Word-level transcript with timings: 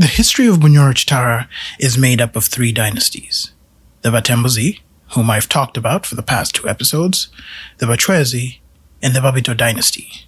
The 0.00 0.06
history 0.06 0.46
of 0.46 0.60
Bunyoro 0.60 0.94
Chitara 0.94 1.46
is 1.78 1.98
made 1.98 2.22
up 2.22 2.34
of 2.34 2.44
three 2.44 2.72
dynasties. 2.72 3.52
The 4.00 4.08
Batembuzi, 4.08 4.80
whom 5.10 5.28
I've 5.28 5.46
talked 5.46 5.76
about 5.76 6.06
for 6.06 6.14
the 6.14 6.22
past 6.22 6.54
two 6.54 6.66
episodes, 6.66 7.28
the 7.76 7.84
Bachwezi, 7.84 8.60
and 9.02 9.14
the 9.14 9.20
Babito 9.20 9.54
dynasty. 9.54 10.26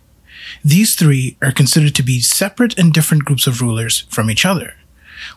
These 0.63 0.95
three 0.95 1.39
are 1.41 1.53
considered 1.53 1.95
to 1.95 2.03
be 2.03 2.21
separate 2.21 2.79
and 2.79 2.93
different 2.93 3.25
groups 3.25 3.47
of 3.47 3.63
rulers 3.63 4.01
from 4.11 4.31
each 4.31 4.45
other, 4.45 4.75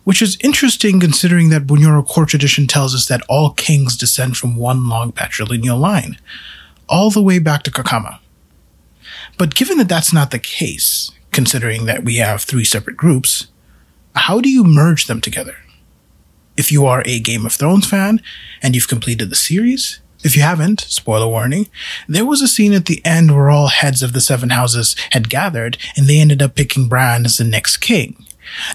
which 0.04 0.21
is 0.21 0.38
interesting 0.43 0.99
considering 0.99 1.47
that 1.52 1.65
Bunyoro 1.65 2.05
court 2.05 2.27
tradition 2.27 2.67
tells 2.67 2.93
us 2.93 3.05
that 3.05 3.23
all 3.29 3.52
kings 3.52 3.95
descend 3.95 4.36
from 4.36 4.57
one 4.57 4.89
long 4.89 5.13
patrilineal 5.13 5.79
line, 5.79 6.17
all 6.89 7.09
the 7.09 7.23
way 7.23 7.39
back 7.39 7.63
to 7.63 7.71
Kakama. 7.71 8.20
But 9.38 9.55
given 9.55 9.77
that 9.77 9.88
that's 9.88 10.11
not 10.11 10.31
the 10.31 10.39
case, 10.39 11.11
considering 11.31 11.86
that 11.86 12.04
we 12.04 12.17
have 12.17 12.41
three 12.41 12.65
separate 12.65 12.97
groups, 12.97 13.47
how 14.16 14.39
do 14.39 14.50
you 14.50 14.63
merge 14.63 15.07
them 15.07 15.21
together? 15.21 15.57
If 16.57 16.71
you 16.71 16.86
are 16.86 17.04
a 17.05 17.19
Game 17.19 17.46
of 17.46 17.54
Thrones 17.54 17.87
fan 17.87 18.21
and 18.61 18.74
you've 18.74 18.88
completed 18.88 19.29
the 19.29 19.36
series, 19.36 20.00
if 20.24 20.36
you 20.36 20.41
haven't, 20.41 20.82
spoiler 20.82 21.28
warning, 21.28 21.68
there 22.07 22.25
was 22.25 22.41
a 22.41 22.47
scene 22.47 22.74
at 22.74 22.86
the 22.86 23.05
end 23.05 23.36
where 23.36 23.50
all 23.50 23.68
heads 23.68 24.01
of 24.01 24.14
the 24.14 24.21
seven 24.21 24.50
houses 24.50 24.96
had 25.11 25.29
gathered 25.29 25.78
and 25.96 26.07
they 26.07 26.19
ended 26.19 26.41
up 26.41 26.55
picking 26.55 26.88
Bran 26.88 27.25
as 27.25 27.38
the 27.38 27.43
next 27.43 27.78
king. 27.78 28.25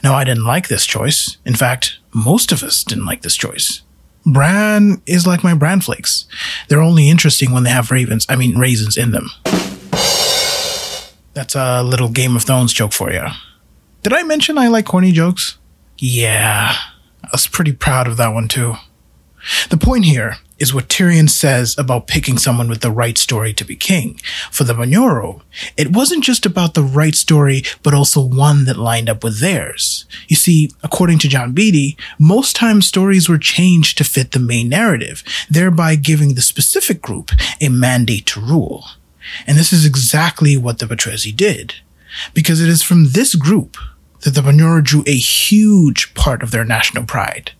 Now, 0.02 0.14
I 0.14 0.24
didn't 0.24 0.44
like 0.44 0.68
this 0.68 0.86
choice. 0.86 1.38
In 1.44 1.54
fact, 1.54 1.98
most 2.12 2.52
of 2.52 2.62
us 2.62 2.84
didn't 2.84 3.06
like 3.06 3.22
this 3.22 3.36
choice. 3.36 3.82
Bran 4.26 5.00
is 5.06 5.26
like 5.26 5.42
my 5.42 5.54
bran 5.54 5.80
flakes. 5.80 6.26
They're 6.68 6.82
only 6.82 7.08
interesting 7.08 7.52
when 7.52 7.62
they 7.62 7.70
have 7.70 7.90
ravens, 7.90 8.26
I 8.28 8.36
mean 8.36 8.58
raisins 8.58 8.96
in 8.96 9.12
them. 9.12 9.30
That's 11.32 11.54
a 11.54 11.82
little 11.82 12.08
Game 12.08 12.36
of 12.36 12.42
Thrones 12.42 12.72
joke 12.72 12.92
for 12.92 13.10
you. 13.10 13.24
Did 14.02 14.12
I 14.14 14.22
mention 14.22 14.56
I 14.56 14.68
like 14.68 14.86
corny 14.86 15.12
jokes? 15.12 15.58
Yeah, 15.98 16.74
I 17.22 17.28
was 17.32 17.46
pretty 17.46 17.72
proud 17.72 18.06
of 18.06 18.16
that 18.16 18.32
one 18.32 18.48
too. 18.48 18.76
The 19.68 19.76
point 19.76 20.06
here 20.06 20.36
is 20.58 20.74
what 20.74 20.88
Tyrion 20.88 21.28
says 21.28 21.74
about 21.78 22.06
picking 22.06 22.36
someone 22.38 22.68
with 22.68 22.82
the 22.82 22.90
right 22.90 23.16
story 23.16 23.52
to 23.54 23.64
be 23.64 23.76
king. 23.76 24.20
For 24.50 24.64
the 24.64 24.74
Bunyoro, 24.74 25.40
it 25.76 25.92
wasn't 25.92 26.24
just 26.24 26.44
about 26.44 26.74
the 26.74 26.82
right 26.82 27.14
story, 27.14 27.62
but 27.82 27.94
also 27.94 28.22
one 28.22 28.66
that 28.66 28.76
lined 28.76 29.08
up 29.08 29.24
with 29.24 29.40
theirs. 29.40 30.04
You 30.28 30.36
see, 30.36 30.70
according 30.82 31.18
to 31.20 31.28
John 31.28 31.52
Beattie, 31.52 31.96
most 32.18 32.54
times 32.54 32.86
stories 32.86 33.28
were 33.28 33.38
changed 33.38 33.96
to 33.98 34.04
fit 34.04 34.32
the 34.32 34.38
main 34.38 34.68
narrative, 34.68 35.24
thereby 35.48 35.96
giving 35.96 36.34
the 36.34 36.42
specific 36.42 37.00
group 37.00 37.32
a 37.60 37.68
mandate 37.68 38.26
to 38.26 38.40
rule. 38.40 38.84
And 39.46 39.56
this 39.56 39.72
is 39.72 39.86
exactly 39.86 40.56
what 40.56 40.78
the 40.78 40.86
Bachwezi 40.86 41.34
did. 41.34 41.74
Because 42.34 42.60
it 42.60 42.68
is 42.68 42.82
from 42.82 43.12
this 43.12 43.34
group 43.34 43.76
that 44.20 44.34
the 44.34 44.40
Bunyoro 44.40 44.82
drew 44.82 45.02
a 45.06 45.16
huge 45.16 46.14
part 46.14 46.42
of 46.42 46.50
their 46.50 46.64
national 46.64 47.04
pride. 47.04 47.52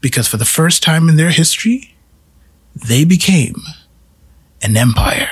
Because 0.00 0.28
for 0.28 0.36
the 0.36 0.44
first 0.44 0.82
time 0.82 1.08
in 1.08 1.16
their 1.16 1.30
history, 1.30 1.94
they 2.74 3.04
became 3.04 3.56
an 4.62 4.76
empire. 4.76 5.30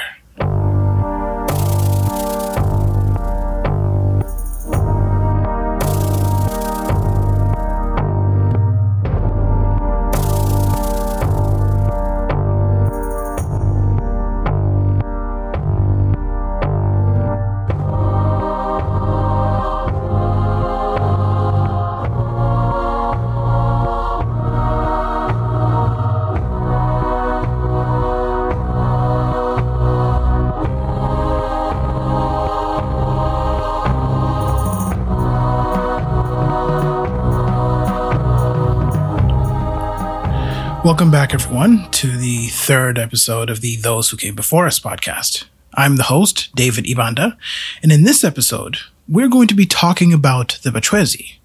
Welcome 40.93 41.11
back, 41.11 41.33
everyone, 41.33 41.91
to 41.93 42.19
the 42.19 42.49
third 42.49 42.99
episode 42.99 43.49
of 43.49 43.63
the 43.63 43.77
Those 43.77 44.11
Who 44.11 44.19
Came 44.19 44.35
Before 44.35 44.67
Us 44.67 44.79
podcast. 44.79 45.47
I'm 45.73 45.97
the 45.97 46.03
host, 46.03 46.55
David 46.55 46.85
Ibanda, 46.85 47.39
and 47.83 47.91
in 47.91 48.05
this 48.05 48.23
episode, 48.23 48.77
we're 49.09 49.31
going 49.31 49.49
to 49.49 49.55
be 49.55 49.65
talking 49.65 50.13
about 50.13 50.59
the 50.63 50.69
Bachwezi. 50.69 51.37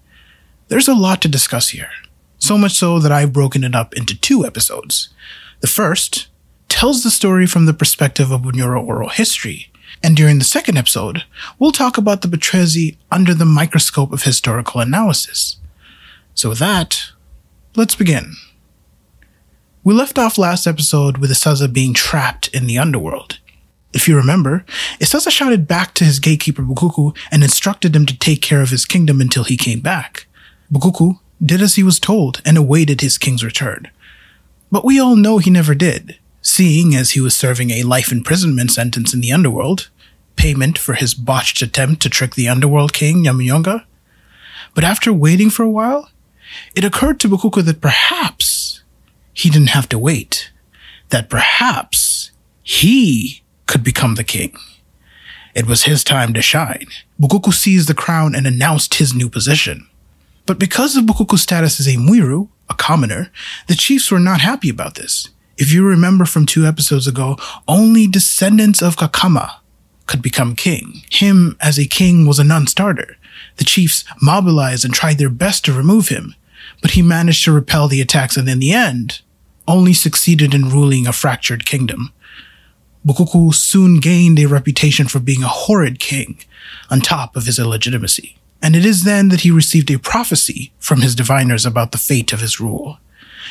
There's 0.68 0.86
a 0.86 0.92
lot 0.92 1.22
to 1.22 1.28
discuss 1.28 1.70
here, 1.70 1.88
so 2.38 2.58
much 2.58 2.72
so 2.72 2.98
that 2.98 3.10
I've 3.10 3.32
broken 3.32 3.64
it 3.64 3.74
up 3.74 3.94
into 3.94 4.20
two 4.20 4.44
episodes. 4.44 5.08
The 5.60 5.66
first 5.66 6.28
tells 6.68 7.02
the 7.02 7.10
story 7.10 7.46
from 7.46 7.64
the 7.64 7.72
perspective 7.72 8.30
of 8.30 8.42
Bunyoro 8.42 8.86
oral 8.86 9.08
history, 9.08 9.72
and 10.02 10.14
during 10.14 10.38
the 10.38 10.44
second 10.44 10.76
episode, 10.76 11.24
we'll 11.58 11.72
talk 11.72 11.96
about 11.96 12.20
the 12.20 12.28
Bachwezi 12.28 12.98
under 13.10 13.32
the 13.32 13.46
microscope 13.46 14.12
of 14.12 14.24
historical 14.24 14.82
analysis. 14.82 15.56
So 16.34 16.50
with 16.50 16.58
that, 16.58 17.12
let's 17.76 17.94
begin. 17.94 18.34
We 19.88 19.94
left 19.94 20.18
off 20.18 20.36
last 20.36 20.66
episode 20.66 21.16
with 21.16 21.30
Isaza 21.30 21.72
being 21.72 21.94
trapped 21.94 22.48
in 22.48 22.66
the 22.66 22.76
underworld. 22.76 23.38
If 23.94 24.06
you 24.06 24.16
remember, 24.16 24.66
Isaza 25.00 25.30
shouted 25.30 25.66
back 25.66 25.94
to 25.94 26.04
his 26.04 26.20
gatekeeper 26.20 26.60
Bukuku 26.60 27.16
and 27.30 27.42
instructed 27.42 27.96
him 27.96 28.04
to 28.04 28.18
take 28.18 28.42
care 28.42 28.60
of 28.60 28.68
his 28.68 28.84
kingdom 28.84 29.18
until 29.18 29.44
he 29.44 29.56
came 29.56 29.80
back. 29.80 30.26
Bukuku 30.70 31.20
did 31.42 31.62
as 31.62 31.76
he 31.76 31.82
was 31.82 31.98
told 31.98 32.42
and 32.44 32.58
awaited 32.58 33.00
his 33.00 33.16
king's 33.16 33.42
return. 33.42 33.88
But 34.70 34.84
we 34.84 35.00
all 35.00 35.16
know 35.16 35.38
he 35.38 35.48
never 35.48 35.74
did, 35.74 36.18
seeing 36.42 36.94
as 36.94 37.12
he 37.12 37.20
was 37.22 37.34
serving 37.34 37.70
a 37.70 37.82
life 37.82 38.12
imprisonment 38.12 38.70
sentence 38.70 39.14
in 39.14 39.22
the 39.22 39.32
underworld, 39.32 39.88
payment 40.36 40.76
for 40.76 40.96
his 40.96 41.14
botched 41.14 41.62
attempt 41.62 42.02
to 42.02 42.10
trick 42.10 42.34
the 42.34 42.46
underworld 42.46 42.92
king 42.92 43.24
Nyamuyonga. 43.24 43.86
But 44.74 44.84
after 44.84 45.14
waiting 45.14 45.48
for 45.48 45.62
a 45.62 45.70
while, 45.70 46.10
it 46.74 46.84
occurred 46.84 47.18
to 47.20 47.28
Bukuku 47.30 47.64
that 47.64 47.80
perhaps 47.80 48.57
he 49.38 49.50
didn't 49.50 49.70
have 49.70 49.88
to 49.90 49.98
wait, 49.98 50.50
that 51.10 51.30
perhaps 51.30 52.32
he 52.62 53.42
could 53.66 53.84
become 53.84 54.16
the 54.16 54.24
king. 54.24 54.56
It 55.54 55.66
was 55.66 55.84
his 55.84 56.02
time 56.02 56.34
to 56.34 56.42
shine. 56.42 56.86
Bukuku 57.20 57.52
seized 57.52 57.88
the 57.88 57.94
crown 57.94 58.34
and 58.34 58.48
announced 58.48 58.94
his 58.94 59.14
new 59.14 59.30
position. 59.30 59.88
But 60.44 60.58
because 60.58 60.96
of 60.96 61.04
Bukuku's 61.04 61.42
status 61.42 61.78
as 61.78 61.86
a 61.86 61.96
Mwiru, 61.96 62.48
a 62.68 62.74
commoner, 62.74 63.30
the 63.68 63.76
chiefs 63.76 64.10
were 64.10 64.18
not 64.18 64.40
happy 64.40 64.70
about 64.70 64.96
this. 64.96 65.28
If 65.56 65.72
you 65.72 65.86
remember 65.86 66.24
from 66.24 66.44
two 66.44 66.66
episodes 66.66 67.06
ago, 67.06 67.36
only 67.68 68.08
descendants 68.08 68.82
of 68.82 68.96
Kakama 68.96 69.56
could 70.06 70.20
become 70.20 70.56
king. 70.56 71.02
Him 71.10 71.56
as 71.60 71.78
a 71.78 71.86
king 71.86 72.26
was 72.26 72.40
a 72.40 72.44
non-starter. 72.44 73.16
The 73.56 73.64
chiefs 73.64 74.04
mobilized 74.20 74.84
and 74.84 74.92
tried 74.92 75.18
their 75.18 75.30
best 75.30 75.64
to 75.64 75.72
remove 75.72 76.08
him, 76.08 76.34
but 76.82 76.92
he 76.92 77.02
managed 77.02 77.44
to 77.44 77.52
repel 77.52 77.86
the 77.86 78.00
attacks 78.00 78.36
and 78.36 78.48
in 78.48 78.58
the 78.58 78.72
end, 78.72 79.20
only 79.68 79.92
succeeded 79.92 80.54
in 80.54 80.70
ruling 80.70 81.06
a 81.06 81.12
fractured 81.12 81.66
kingdom. 81.66 82.12
Bukuku 83.06 83.54
soon 83.54 84.00
gained 84.00 84.38
a 84.38 84.46
reputation 84.46 85.06
for 85.06 85.20
being 85.20 85.44
a 85.44 85.48
horrid 85.48 86.00
king, 86.00 86.40
on 86.90 87.00
top 87.00 87.36
of 87.36 87.46
his 87.46 87.58
illegitimacy. 87.58 88.36
And 88.60 88.74
it 88.74 88.84
is 88.84 89.04
then 89.04 89.28
that 89.28 89.42
he 89.42 89.50
received 89.52 89.90
a 89.90 89.98
prophecy 89.98 90.72
from 90.78 91.00
his 91.00 91.14
diviners 91.14 91.64
about 91.64 91.92
the 91.92 91.98
fate 91.98 92.32
of 92.32 92.40
his 92.40 92.58
rule. 92.58 92.98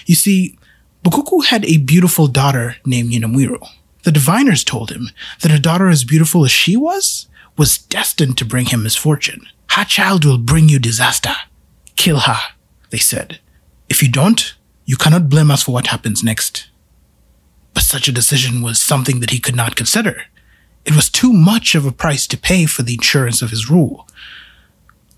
You 0.05 0.15
see, 0.15 0.57
Bukuku 1.03 1.45
had 1.45 1.63
a 1.65 1.77
beautiful 1.77 2.27
daughter 2.27 2.75
named 2.85 3.11
Nyinamwiru. 3.11 3.65
The 4.03 4.11
diviners 4.11 4.63
told 4.63 4.91
him 4.91 5.09
that 5.41 5.51
a 5.51 5.59
daughter 5.59 5.87
as 5.87 6.03
beautiful 6.03 6.43
as 6.43 6.51
she 6.51 6.75
was 6.75 7.27
was 7.57 7.77
destined 7.77 8.37
to 8.37 8.45
bring 8.45 8.67
him 8.67 8.83
misfortune. 8.83 9.47
Her 9.71 9.85
child 9.85 10.25
will 10.25 10.37
bring 10.37 10.69
you 10.69 10.79
disaster. 10.79 11.33
Kill 11.95 12.19
her, 12.19 12.39
they 12.89 12.97
said. 12.97 13.39
If 13.89 14.03
you 14.03 14.09
don't, 14.09 14.55
you 14.87 14.95
cannot 14.95 15.29
blame 15.29 15.51
us 15.51 15.63
for 15.63 15.73
what 15.73 15.87
happens 15.87 16.23
next. 16.23 16.69
But 17.73 17.83
such 17.83 18.07
a 18.07 18.13
decision 18.13 18.61
was 18.63 18.81
something 18.81 19.19
that 19.19 19.31
he 19.31 19.39
could 19.39 19.55
not 19.55 19.75
consider. 19.75 20.23
It 20.85 20.95
was 20.95 21.09
too 21.09 21.33
much 21.33 21.75
of 21.75 21.85
a 21.85 21.91
price 21.91 22.25
to 22.27 22.37
pay 22.37 22.65
for 22.65 22.83
the 22.83 22.93
insurance 22.93 23.41
of 23.41 23.49
his 23.49 23.69
rule. 23.69 24.07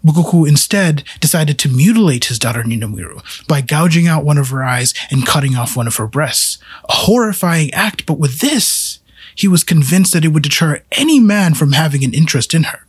Bukuku 0.04 0.48
instead 0.48 1.04
decided 1.20 1.60
to 1.60 1.70
mutilate 1.70 2.26
his 2.26 2.40
daughter 2.40 2.64
Nyinamwiru 2.64 3.48
by 3.48 3.62
gouging 3.62 4.08
out 4.08 4.26
one 4.26 4.40
of 4.40 4.50
her 4.50 4.64
eyes 4.64 4.94
and 5.12 5.26
cutting 5.26 5.56
off 5.56 5.78
one 5.78 5.88
of 5.88 5.98
her 5.98 6.08
breasts. 6.08 6.58
A 6.90 6.94
horrifying 6.94 7.72
act, 7.72 8.08
but 8.08 8.18
with 8.18 8.40
this, 8.40 9.00
he 9.36 9.48
was 9.48 9.64
convinced 9.64 10.14
that 10.14 10.26
it 10.26 10.30
would 10.30 10.44
deter 10.44 10.82
any 10.94 11.20
man 11.20 11.54
from 11.54 11.74
having 11.74 12.04
an 12.04 12.16
interest 12.16 12.56
in 12.56 12.64
her. 12.64 12.88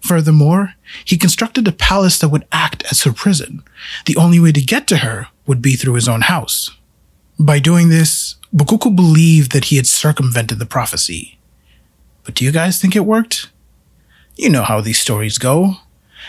Furthermore, 0.00 0.74
he 1.04 1.16
constructed 1.16 1.66
a 1.68 1.72
palace 1.72 2.18
that 2.18 2.28
would 2.28 2.46
act 2.52 2.84
as 2.90 3.02
her 3.02 3.12
prison. 3.12 3.62
The 4.06 4.16
only 4.16 4.40
way 4.40 4.52
to 4.52 4.60
get 4.60 4.86
to 4.88 4.98
her 4.98 5.28
would 5.46 5.62
be 5.62 5.74
through 5.74 5.94
his 5.94 6.08
own 6.08 6.22
house. 6.22 6.70
By 7.38 7.58
doing 7.58 7.88
this, 7.88 8.36
Bukuku 8.54 8.94
believed 8.94 9.52
that 9.52 9.66
he 9.66 9.76
had 9.76 9.86
circumvented 9.86 10.58
the 10.58 10.66
prophecy. 10.66 11.38
But 12.24 12.34
do 12.34 12.44
you 12.44 12.52
guys 12.52 12.80
think 12.80 12.96
it 12.96 13.04
worked? 13.04 13.50
You 14.36 14.50
know 14.50 14.62
how 14.62 14.80
these 14.80 15.00
stories 15.00 15.38
go. 15.38 15.74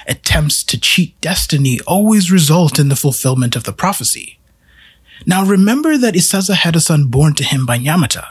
Attempts 0.08 0.64
to 0.66 0.80
cheat 0.80 1.20
destiny 1.22 1.80
always 1.88 2.32
result 2.32 2.80
in 2.80 2.90
the 2.90 2.96
fulfillment 2.96 3.56
of 3.56 3.64
the 3.64 3.74
prophecy. 3.74 4.40
Now 5.26 5.46
remember 5.46 5.98
that 5.98 6.16
Isaza 6.16 6.56
had 6.56 6.76
a 6.76 6.80
son 6.80 7.08
born 7.08 7.34
to 7.36 7.44
him 7.44 7.66
by 7.66 7.78
Nyamata. 7.78 8.26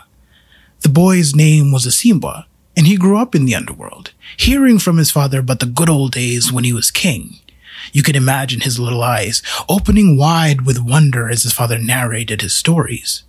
The 0.80 0.88
boy's 0.88 1.34
name 1.34 1.72
was 1.72 1.84
Isimbwa, 1.84 2.44
and 2.78 2.86
he 2.86 2.96
grew 2.96 3.18
up 3.18 3.34
in 3.34 3.44
the 3.44 3.56
underworld, 3.56 4.12
hearing 4.36 4.78
from 4.78 4.98
his 4.98 5.10
father 5.10 5.40
about 5.40 5.58
the 5.58 5.66
good 5.66 5.90
old 5.90 6.12
days 6.12 6.52
when 6.52 6.62
he 6.62 6.72
was 6.72 6.92
king. 6.92 7.40
You 7.92 8.04
can 8.04 8.14
imagine 8.14 8.60
his 8.60 8.78
little 8.78 9.02
eyes 9.02 9.42
opening 9.68 10.16
wide 10.16 10.60
with 10.60 10.78
wonder 10.78 11.28
as 11.28 11.42
his 11.42 11.52
father 11.52 11.76
narrated 11.76 12.40
his 12.40 12.54
stories. 12.54 13.24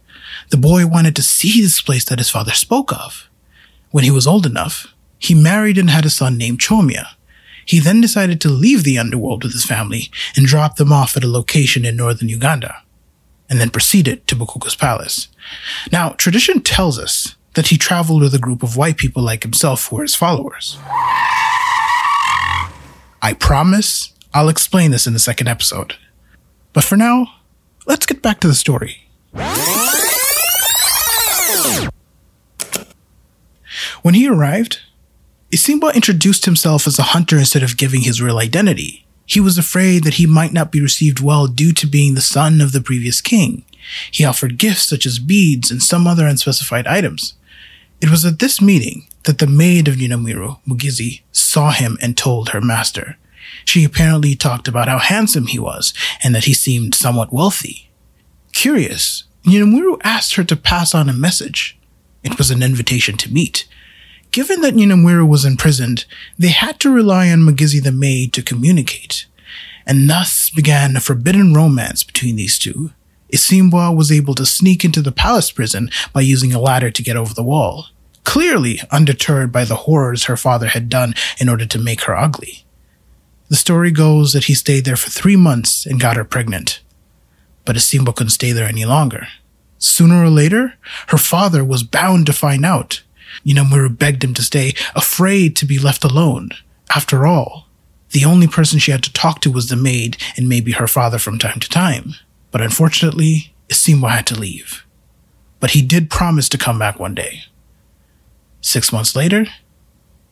The 0.52 0.58
boy 0.58 0.86
wanted 0.86 1.16
to 1.16 1.24
see 1.24 1.64
this 1.64 1.82
place 1.82 2.06
that 2.06 2.20
his 2.20 2.30
father 2.30 2.52
spoke 2.52 2.94
of. 2.94 3.28
When 3.90 4.04
he 4.04 4.12
was 4.12 4.28
old 4.28 4.46
enough, 4.46 4.94
he 5.18 5.34
married 5.34 5.80
and 5.80 5.90
had 5.90 6.06
a 6.06 6.12
son 6.12 6.38
named 6.38 6.60
Chomia. 6.60 7.08
He 7.66 7.80
then 7.80 8.02
decided 8.02 8.40
to 8.42 8.50
leave 8.50 8.84
the 8.84 9.00
underworld 9.00 9.44
with 9.44 9.54
his 9.54 9.66
family 9.66 10.12
and 10.36 10.46
drop 10.46 10.76
them 10.76 10.94
off 10.94 11.18
at 11.18 11.24
a 11.24 11.28
location 11.28 11.86
in 11.86 11.96
northern 11.96 12.30
Uganda, 12.30 12.84
and 13.50 13.60
then 13.60 13.72
proceeded 13.72 14.28
to 14.28 14.36
Bukuku's 14.36 14.76
palace. 14.76 15.28
Now, 15.92 16.10
tradition 16.10 16.62
tells 16.62 17.00
us 17.00 17.36
that 17.54 17.68
he 17.68 17.78
traveled 17.78 18.22
with 18.22 18.34
a 18.34 18.40
group 18.40 18.64
of 18.64 18.78
white 18.78 18.98
people 18.98 19.24
like 19.24 19.44
himself 19.44 19.88
who 19.88 19.98
were 19.98 20.02
his 20.04 20.16
followers. 20.16 20.78
I 23.22 23.36
promise 23.40 24.14
I'll 24.34 24.50
explain 24.50 24.92
this 24.92 25.08
in 25.08 25.14
the 25.14 25.20
second 25.20 25.48
episode. 25.48 25.96
But 26.74 26.84
for 26.84 26.96
now, 26.96 27.28
let's 27.86 28.06
get 28.06 28.22
back 28.22 28.40
to 28.42 28.48
the 28.48 28.54
story. 28.54 29.10
When 34.02 34.14
he 34.14 34.28
arrived, 34.28 34.80
Isimbwa 35.52 35.94
introduced 35.94 36.46
himself 36.46 36.88
as 36.88 37.00
a 37.00 37.04
hunter 37.04 37.38
instead 37.38 37.64
of 37.64 37.78
giving 37.78 38.02
his 38.02 38.22
real 38.22 38.38
identity. 38.38 39.06
He 39.26 39.40
was 39.40 39.58
afraid 39.58 40.04
that 40.04 40.16
he 40.16 40.26
might 40.26 40.54
not 40.54 40.72
be 40.72 40.82
received 40.82 41.20
well 41.20 41.48
due 41.48 41.74
to 41.74 41.88
being 41.88 42.16
the 42.16 42.22
son 42.22 42.62
of 42.62 42.72
the 42.72 42.82
previous 42.82 43.22
king. 43.22 43.66
He 44.12 44.26
offered 44.26 44.58
gifts 44.58 44.88
such 44.88 45.06
as 45.06 45.20
beads 45.20 45.70
and 45.70 45.82
some 45.82 46.08
other 46.08 46.28
unspecified 46.28 46.88
items. 46.88 47.34
It 48.02 48.10
was 48.10 48.24
at 48.26 48.40
this 48.40 48.62
meeting 48.62 49.08
that 49.24 49.40
the 49.40 49.48
maid 49.48 49.88
of 49.88 49.96
Nyinamwiru, 49.96 50.60
Mugizi, 50.66 51.22
saw 51.32 51.72
him 51.72 51.98
and 52.02 52.16
told 52.16 52.50
her 52.50 52.62
master. 52.62 53.18
She 53.66 53.84
apparently 53.84 54.36
talked 54.36 54.68
about 54.68 54.88
how 54.88 55.00
handsome 55.00 55.48
he 55.48 55.60
was 55.60 55.94
and 56.24 56.34
that 56.34 56.46
he 56.46 56.54
seemed 56.54 56.96
somewhat 56.96 57.34
wealthy. 57.34 57.90
Curious, 58.54 59.26
Nyinamwiru 59.46 60.00
asked 60.04 60.36
her 60.36 60.44
to 60.46 60.56
pass 60.56 60.96
on 60.96 61.10
a 61.10 61.14
message. 61.14 61.78
It 62.24 62.38
was 62.38 62.52
an 62.52 62.64
invitation 62.64 63.18
to 63.18 63.34
meet. 63.34 63.68
Given 64.32 64.62
that 64.62 64.76
Nyinamwiru 64.76 65.28
was 65.28 65.44
imprisoned, 65.44 66.06
they 66.38 66.50
had 66.50 66.80
to 66.82 66.94
rely 66.94 67.30
on 67.32 67.40
Mugizi 67.40 67.82
the 67.82 67.92
maid 67.92 68.32
to 68.34 68.44
communicate. 68.44 69.26
And 69.86 70.10
thus 70.10 70.50
began 70.50 70.96
a 70.96 71.00
forbidden 71.00 71.54
romance 71.54 72.04
between 72.04 72.36
these 72.36 72.60
two. 72.60 72.92
Isimbwa 73.32 73.96
was 73.96 74.12
able 74.12 74.34
to 74.36 74.46
sneak 74.46 74.84
into 74.84 75.02
the 75.02 75.12
palace 75.12 75.52
prison 75.52 75.90
by 76.14 76.22
using 76.22 76.54
a 76.54 76.60
ladder 76.60 76.92
to 76.92 77.04
get 77.04 77.16
over 77.16 77.34
the 77.34 77.44
wall, 77.44 77.88
clearly 78.24 78.82
undeterred 78.92 79.52
by 79.52 79.66
the 79.66 79.76
horrors 79.76 80.26
her 80.26 80.38
father 80.38 80.68
had 80.68 80.90
done 80.90 81.14
in 81.40 81.50
order 81.50 81.66
to 81.66 81.80
make 81.80 82.02
her 82.02 82.16
ugly. 82.16 82.66
The 83.50 83.56
story 83.56 83.92
goes 83.92 84.34
that 84.34 84.46
he 84.46 84.54
stayed 84.54 84.86
there 84.86 84.96
for 84.96 85.10
three 85.10 85.36
months 85.36 85.86
and 85.86 86.00
got 86.00 86.16
her 86.16 86.24
pregnant. 86.24 86.82
But 87.66 87.76
Isimbwa 87.76 88.16
couldn't 88.16 88.32
stay 88.32 88.52
there 88.52 88.68
any 88.68 88.86
longer. 88.86 89.28
Sooner 89.80 90.24
or 90.24 90.30
later, 90.30 90.76
her 91.08 91.18
father 91.18 91.64
was 91.64 91.84
bound 91.84 92.26
to 92.28 92.34
find 92.34 92.66
out. 92.66 93.02
Nyinamwiru 93.46 93.98
begged 93.98 94.24
him 94.24 94.34
to 94.36 94.44
stay, 94.44 94.74
afraid 94.96 95.56
to 95.56 95.66
be 95.66 95.80
left 95.80 96.04
alone. 96.04 96.50
After 96.96 97.26
all, 97.26 97.68
the 98.12 98.26
only 98.26 98.48
person 98.48 98.80
she 98.80 98.92
had 98.92 99.04
to 99.04 99.14
talk 99.14 99.42
to 99.42 99.52
was 99.52 99.70
the 99.70 99.76
maid 99.76 100.18
and 100.36 100.50
maybe 100.50 100.74
her 100.74 100.88
father 100.88 101.20
from 101.20 101.38
time 101.38 101.60
to 101.60 101.70
time. 101.70 102.16
But 102.52 102.62
unfortunately, 102.62 103.54
Isimbwa 103.70 104.10
had 104.10 104.28
to 104.28 104.40
leave. 104.40 104.86
But 105.60 105.72
he 105.72 105.82
did 105.82 106.10
promise 106.10 106.50
to 106.50 106.58
come 106.58 106.80
back 106.80 107.00
one 107.00 107.16
day. 107.16 107.44
Six 108.62 108.92
months 108.92 109.16
later, 109.16 109.46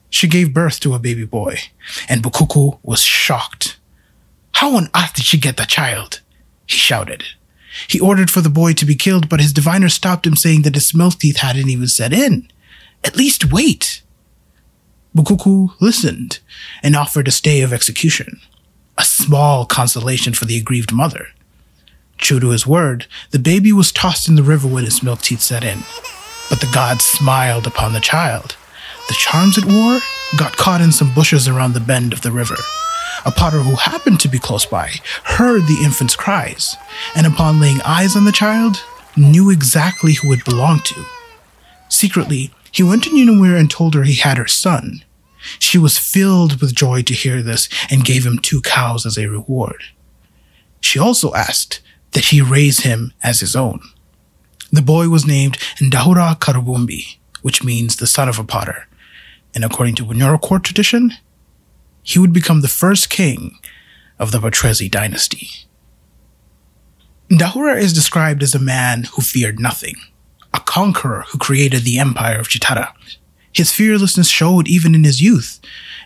she 0.10 0.28
gave 0.28 0.54
birth 0.54 0.80
to 0.82 0.94
a 0.94 1.00
baby 1.00 1.26
boy, 1.26 1.58
and 2.08 2.24
Bukuku 2.24 2.80
was 2.84 3.02
shocked. 3.02 3.78
How 4.54 4.76
on 4.76 4.90
earth 4.96 5.14
did 5.14 5.26
she 5.26 5.38
get 5.38 5.58
the 5.58 5.66
child? 5.66 6.22
He 6.66 6.78
shouted. 6.78 7.24
He 7.88 8.00
ordered 8.00 8.32
for 8.32 8.42
the 8.42 8.50
boy 8.50 8.74
to 8.74 8.86
be 8.86 8.96
killed, 8.96 9.30
but 9.30 9.40
his 9.40 9.54
diviner 9.54 9.90
stopped 9.90 10.26
him, 10.26 10.36
saying 10.36 10.64
that 10.64 10.76
his 10.76 10.94
milk 10.94 11.20
teeth 11.20 11.38
hadn't 11.38 11.70
even 11.70 11.88
set 11.88 12.12
in. 12.12 12.50
At 13.04 13.16
least 13.16 13.52
wait. 13.52 14.02
Bukuku 15.16 15.70
listened 15.80 16.40
and 16.82 16.96
offered 16.96 17.28
a 17.28 17.32
stay 17.32 17.62
of 17.62 17.74
execution, 17.74 18.40
a 18.98 19.04
small 19.04 19.66
consolation 19.66 20.34
for 20.34 20.46
the 20.46 20.58
aggrieved 20.58 20.92
mother. 20.92 21.28
True 22.28 22.42
to 22.42 22.50
his 22.50 22.68
word, 22.68 23.06
the 23.32 23.40
baby 23.40 23.72
was 23.72 23.90
tossed 23.90 24.28
in 24.28 24.36
the 24.36 24.44
river 24.44 24.68
when 24.68 24.84
its 24.84 25.02
milk 25.02 25.22
teeth 25.22 25.40
set 25.40 25.64
in. 25.64 25.84
But 26.50 26.60
the 26.60 26.70
gods 26.74 27.06
smiled 27.06 27.66
upon 27.66 27.94
the 27.94 28.02
child. 28.02 28.58
The 29.08 29.14
charms 29.14 29.58
it 29.58 29.64
wore 29.64 30.02
got 30.38 30.58
caught 30.58 30.82
in 30.82 30.92
some 30.92 31.14
bushes 31.14 31.48
around 31.48 31.72
the 31.72 31.80
bend 31.80 32.12
of 32.12 32.24
the 32.24 32.32
river. 32.34 32.58
A 33.26 33.32
potter 33.32 33.60
who 33.60 33.76
happened 33.76 34.20
to 34.20 34.28
be 34.28 34.40
close 34.40 34.66
by 34.66 34.92
heard 35.24 35.68
the 35.68 35.82
infant's 35.82 36.18
cries, 36.18 36.76
and 37.16 37.26
upon 37.26 37.62
laying 37.62 37.80
eyes 37.84 38.18
on 38.18 38.26
the 38.26 38.34
child, 38.34 38.84
knew 39.16 39.50
exactly 39.50 40.16
who 40.16 40.34
it 40.34 40.44
belonged 40.44 40.84
to. 40.84 41.06
Secretly, 41.88 42.52
he 42.74 42.84
went 42.84 43.06
to 43.06 43.10
Nyinamwiru 43.10 43.58
and 43.58 43.72
told 43.72 43.96
her 43.96 44.04
he 44.04 44.16
had 44.16 44.38
her 44.38 44.48
son. 44.48 45.02
She 45.60 45.78
was 45.78 45.98
filled 45.98 46.60
with 46.60 46.76
joy 46.76 47.04
to 47.04 47.14
hear 47.14 47.42
this 47.42 47.70
and 47.90 48.04
gave 48.04 48.26
him 48.26 48.38
two 48.38 48.60
cows 48.60 49.06
as 49.06 49.18
a 49.18 49.28
reward. 49.28 49.82
She 50.82 51.00
also 51.00 51.34
asked 51.34 51.80
that 52.12 52.26
he 52.26 52.42
raised 52.42 52.82
him 52.82 53.14
as 53.24 53.40
his 53.40 53.56
own. 53.56 53.82
The 54.72 54.82
boy 54.82 55.10
was 55.10 55.26
named 55.26 55.58
Ndahura 55.80 56.40
Karubumbi, 56.40 57.18
which 57.42 57.64
means 57.64 57.96
the 57.96 58.08
son 58.08 58.28
of 58.28 58.40
a 58.40 58.44
potter, 58.44 58.88
and 59.56 59.64
according 59.64 59.96
to 59.96 60.06
Bunyoro 60.06 60.42
court 60.42 60.64
tradition, 60.64 61.14
he 62.04 62.20
would 62.20 62.34
become 62.34 62.62
the 62.62 62.68
first 62.68 63.10
king 63.10 63.60
of 64.20 64.32
the 64.32 64.40
Bachwezi 64.40 64.90
dynasty. 64.90 65.50
Ndahura 67.30 67.78
is 67.78 67.94
described 67.94 68.42
as 68.42 68.56
a 68.56 68.60
man 68.60 69.04
who 69.04 69.22
feared 69.22 69.60
nothing, 69.60 69.96
a 70.54 70.60
conqueror 70.60 71.26
who 71.30 71.38
created 71.38 71.84
the 71.84 72.00
empire 72.00 72.40
of 72.40 72.48
Chitara. 72.48 72.94
His 73.54 73.72
fearlessness 73.72 74.30
showed 74.30 74.68
even 74.68 74.94
in 74.94 75.04
his 75.04 75.22
youth. 75.22 75.60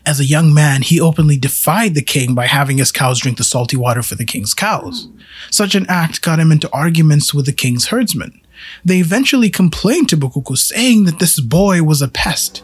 As 0.06 0.20
a 0.20 0.26
young 0.26 0.54
man, 0.54 0.82
he 0.82 1.00
openly 1.00 1.38
defied 1.38 1.94
the 1.96 2.02
king 2.02 2.34
by 2.34 2.48
having 2.48 2.78
his 2.78 2.92
cows 2.92 3.20
drink 3.20 3.38
the 3.38 3.44
salty 3.44 3.78
water 3.78 4.02
for 4.02 4.16
the 4.16 4.26
king's 4.26 4.54
cows. 4.54 5.08
Such 5.50 5.76
an 5.76 5.86
act 5.88 6.22
got 6.22 6.40
him 6.40 6.52
into 6.52 6.72
arguments 6.72 7.34
with 7.34 7.46
the 7.46 7.54
king's 7.54 7.88
herdsmen. 7.88 8.42
They 8.86 9.00
eventually 9.00 9.50
complained 9.50 10.10
to 10.10 10.18
Bukuku, 10.18 10.58
saying 10.58 11.06
that 11.06 11.20
this 11.20 11.40
boy 11.40 11.84
was 11.84 12.02
a 12.02 12.08
pest. 12.08 12.64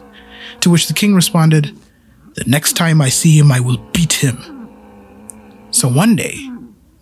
To 0.60 0.70
which 0.70 0.88
the 0.88 0.94
king 0.94 1.14
responded, 1.14 1.76
The 2.34 2.44
next 2.44 2.74
time 2.74 3.00
I 3.00 3.08
see 3.08 3.38
him, 3.38 3.52
I 3.52 3.60
will 3.60 3.78
beat 3.92 4.14
him. 4.14 4.68
So 5.70 5.88
one 5.88 6.16
day, 6.16 6.48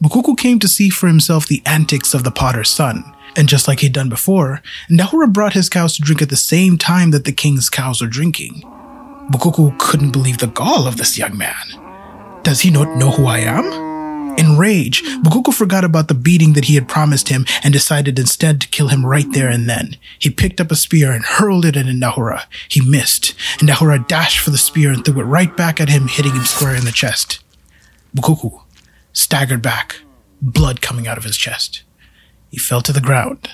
Bukuku 0.02 0.36
came 0.36 0.58
to 0.58 0.68
see 0.68 0.90
for 0.90 1.06
himself 1.06 1.46
the 1.46 1.62
antics 1.64 2.14
of 2.14 2.24
the 2.24 2.30
potter's 2.30 2.70
son, 2.70 3.04
and 3.36 3.48
just 3.48 3.68
like 3.68 3.80
he'd 3.80 3.92
done 3.92 4.08
before, 4.08 4.62
Ndahura 4.90 5.32
brought 5.32 5.52
his 5.52 5.68
cows 5.68 5.94
to 5.96 6.02
drink 6.02 6.22
at 6.22 6.30
the 6.30 6.36
same 6.36 6.78
time 6.78 7.10
that 7.10 7.24
the 7.24 7.32
king's 7.32 7.68
cows 7.68 8.00
were 8.00 8.08
drinking. 8.08 8.62
Bukuku 9.30 9.78
couldn't 9.78 10.12
believe 10.12 10.38
the 10.38 10.46
gall 10.46 10.86
of 10.86 10.96
this 10.96 11.18
young 11.18 11.36
man. 11.36 12.42
Does 12.42 12.60
he 12.60 12.70
not 12.70 12.96
know 12.96 13.10
who 13.10 13.26
I 13.26 13.38
am? 13.38 13.86
In 14.38 14.58
rage, 14.58 15.02
Bukuku 15.02 15.52
forgot 15.52 15.82
about 15.82 16.08
the 16.08 16.14
beating 16.14 16.52
that 16.52 16.66
he 16.66 16.74
had 16.74 16.88
promised 16.88 17.30
him 17.30 17.46
and 17.64 17.72
decided 17.72 18.18
instead 18.18 18.60
to 18.60 18.68
kill 18.68 18.88
him 18.88 19.04
right 19.04 19.26
there 19.32 19.48
and 19.48 19.68
then. 19.68 19.96
He 20.18 20.30
picked 20.30 20.60
up 20.60 20.70
a 20.70 20.76
spear 20.76 21.10
and 21.12 21.24
hurled 21.24 21.64
it 21.64 21.76
at 21.76 21.86
Ndahura. 21.86 22.44
He 22.68 22.86
missed, 22.88 23.34
and 23.58 23.68
Ndahura 23.68 24.06
dashed 24.06 24.38
for 24.38 24.50
the 24.50 24.58
spear 24.58 24.92
and 24.92 25.04
threw 25.04 25.20
it 25.20 25.24
right 25.24 25.56
back 25.56 25.80
at 25.80 25.88
him, 25.88 26.06
hitting 26.06 26.34
him 26.34 26.44
square 26.44 26.76
in 26.76 26.84
the 26.84 26.92
chest. 26.92 27.42
Bukuku 28.14 28.62
staggered 29.12 29.62
back, 29.62 30.02
blood 30.42 30.82
coming 30.82 31.08
out 31.08 31.16
of 31.16 31.24
his 31.24 31.38
chest. 31.38 31.82
He 32.50 32.58
fell 32.58 32.80
to 32.82 32.92
the 32.92 33.00
ground 33.00 33.50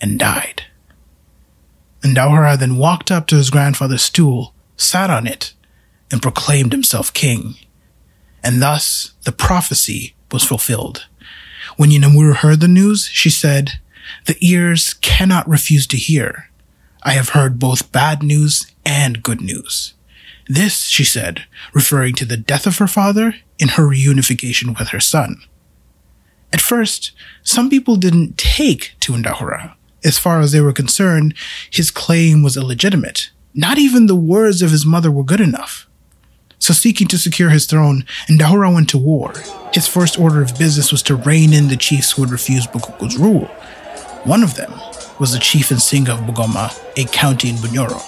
and 0.00 0.18
died. 0.18 0.64
And 2.02 2.16
Ndahura 2.16 2.58
then 2.58 2.76
walked 2.76 3.10
up 3.10 3.26
to 3.28 3.36
his 3.36 3.50
grandfather's 3.50 4.02
stool, 4.02 4.54
sat 4.76 5.10
on 5.10 5.26
it, 5.26 5.54
and 6.10 6.20
proclaimed 6.20 6.72
himself 6.72 7.12
king. 7.12 7.54
And 8.42 8.60
thus 8.60 9.14
the 9.24 9.32
prophecy 9.32 10.14
was 10.30 10.44
fulfilled. 10.44 11.06
When 11.76 11.90
Nyinamwiru 11.90 12.36
heard 12.36 12.60
the 12.60 12.68
news, 12.68 13.06
she 13.06 13.30
said, 13.30 13.80
The 14.26 14.36
ears 14.40 14.94
cannot 14.94 15.48
refuse 15.48 15.86
to 15.88 15.96
hear. 15.96 16.50
I 17.02 17.12
have 17.12 17.30
heard 17.30 17.58
both 17.58 17.92
bad 17.92 18.22
news 18.22 18.70
and 18.84 19.22
good 19.22 19.40
news. 19.40 19.94
This, 20.46 20.84
she 20.84 21.04
said, 21.04 21.46
referring 21.72 22.14
to 22.16 22.24
the 22.24 22.36
death 22.36 22.66
of 22.66 22.78
her 22.78 22.86
father 22.86 23.36
and 23.60 23.70
her 23.70 23.84
reunification 23.84 24.78
with 24.78 24.88
her 24.88 25.00
son. 25.00 25.42
At 26.54 26.60
first, 26.60 27.10
some 27.42 27.68
people 27.68 27.96
didn't 27.96 28.38
take 28.38 28.94
to 29.00 29.12
Ndahura. 29.12 29.74
As 30.04 30.20
far 30.20 30.38
as 30.38 30.52
they 30.52 30.60
were 30.60 30.72
concerned, 30.72 31.34
his 31.68 31.90
claim 31.90 32.44
was 32.44 32.56
illegitimate. 32.56 33.30
Not 33.54 33.76
even 33.76 34.06
the 34.06 34.14
words 34.14 34.62
of 34.62 34.70
his 34.70 34.86
mother 34.86 35.10
were 35.10 35.24
good 35.24 35.40
enough. 35.40 35.88
So, 36.60 36.72
seeking 36.72 37.08
to 37.08 37.18
secure 37.18 37.50
his 37.50 37.66
throne, 37.66 38.04
Ndahura 38.28 38.72
went 38.72 38.88
to 38.90 38.98
war. 38.98 39.32
His 39.72 39.88
first 39.88 40.16
order 40.16 40.42
of 40.42 40.56
business 40.56 40.92
was 40.92 41.02
to 41.04 41.16
rein 41.16 41.52
in 41.52 41.66
the 41.66 41.76
chiefs 41.76 42.12
who 42.12 42.22
had 42.22 42.30
refused 42.30 42.70
Bukuku's 42.70 43.18
rule. 43.18 43.46
One 44.22 44.44
of 44.44 44.54
them 44.54 44.72
was 45.18 45.32
the 45.32 45.40
chief 45.40 45.70
Nsinga 45.70 46.10
of 46.10 46.20
Bugoma, 46.20 46.70
a 46.96 47.04
county 47.08 47.50
in 47.50 47.56
Bunyoro. 47.56 48.00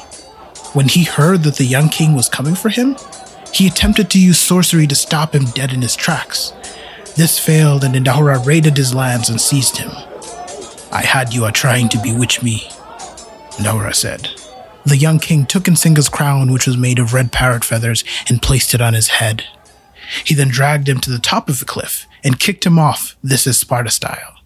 When 0.73 0.87
he 0.87 1.03
heard 1.03 1.43
that 1.43 1.57
the 1.57 1.65
young 1.65 1.89
king 1.89 2.15
was 2.15 2.29
coming 2.29 2.55
for 2.55 2.69
him, 2.69 2.97
he 3.53 3.67
attempted 3.67 4.09
to 4.11 4.21
use 4.21 4.39
sorcery 4.39 4.87
to 4.87 4.95
stop 4.95 5.35
him 5.35 5.47
dead 5.47 5.73
in 5.73 5.83
his 5.83 5.97
tracks. 5.97 6.53
This 7.17 7.39
failed, 7.39 7.83
and 7.83 7.95
Ndahura 7.95 8.45
raided 8.45 8.77
his 8.77 8.95
lands 8.95 9.31
and 9.31 9.41
seized 9.41 9.79
him. 9.79 9.91
I 10.93 11.03
had 11.03 11.33
you 11.33 11.45
are 11.45 11.53
trying 11.53 11.89
to 11.91 12.03
bewitch 12.03 12.43
me, 12.43 12.69
Ndahura 13.59 13.95
said. 13.95 14.31
The 14.85 14.99
young 14.99 15.19
king 15.19 15.47
took 15.47 15.65
Nsinga's 15.65 16.09
crown, 16.11 16.53
which 16.53 16.67
was 16.67 16.77
made 16.77 16.99
of 16.99 17.15
red 17.15 17.33
parrot 17.33 17.65
feathers, 17.65 18.05
and 18.29 18.43
placed 18.43 18.75
it 18.75 18.81
on 18.81 18.95
his 18.95 19.09
head. 19.09 19.45
He 20.25 20.35
then 20.35 20.49
dragged 20.49 20.89
him 20.89 21.01
to 21.01 21.11
the 21.11 21.19
top 21.19 21.49
of 21.49 21.59
the 21.59 21.65
cliff 21.65 22.07
and 22.23 22.39
kicked 22.39 22.67
him 22.67 22.79
off. 22.79 23.17
This 23.23 23.47
is 23.47 23.59
Sparta 23.59 23.91
style. 23.91 24.37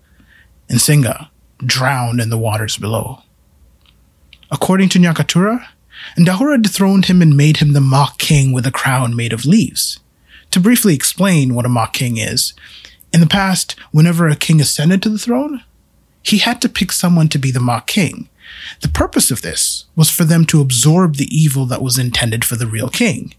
Nsinga 0.68 1.28
drowned 1.58 2.20
in 2.20 2.30
the 2.30 2.38
waters 2.38 2.76
below. 2.76 3.22
According 4.50 4.88
to 4.90 4.98
Nyakatura, 4.98 5.66
Ndahura 6.16 6.62
dethroned 6.62 7.06
him 7.06 7.20
and 7.20 7.36
made 7.36 7.58
him 7.58 7.72
the 7.72 7.80
mock 7.80 8.18
king 8.18 8.52
with 8.52 8.66
a 8.66 8.72
crown 8.72 9.14
made 9.14 9.32
of 9.32 9.44
leaves. 9.44 9.98
To 10.52 10.60
briefly 10.60 10.94
explain 10.94 11.54
what 11.54 11.66
a 11.66 11.70
mock 11.70 11.92
king 11.92 12.18
is, 12.18 12.54
in 13.12 13.20
the 13.20 13.26
past, 13.26 13.76
whenever 13.90 14.28
a 14.28 14.36
king 14.36 14.60
ascended 14.60 15.02
to 15.02 15.08
the 15.08 15.18
throne, 15.18 15.62
he 16.22 16.38
had 16.38 16.60
to 16.62 16.68
pick 16.68 16.92
someone 16.92 17.28
to 17.28 17.38
be 17.38 17.50
the 17.50 17.60
mock 17.60 17.86
king. 17.86 18.28
The 18.80 18.88
purpose 18.88 19.30
of 19.30 19.42
this 19.42 19.86
was 19.96 20.10
for 20.10 20.24
them 20.24 20.44
to 20.46 20.60
absorb 20.60 21.16
the 21.16 21.34
evil 21.34 21.66
that 21.66 21.82
was 21.82 21.98
intended 21.98 22.44
for 22.44 22.56
the 22.56 22.66
real 22.66 22.88
king. 22.88 23.34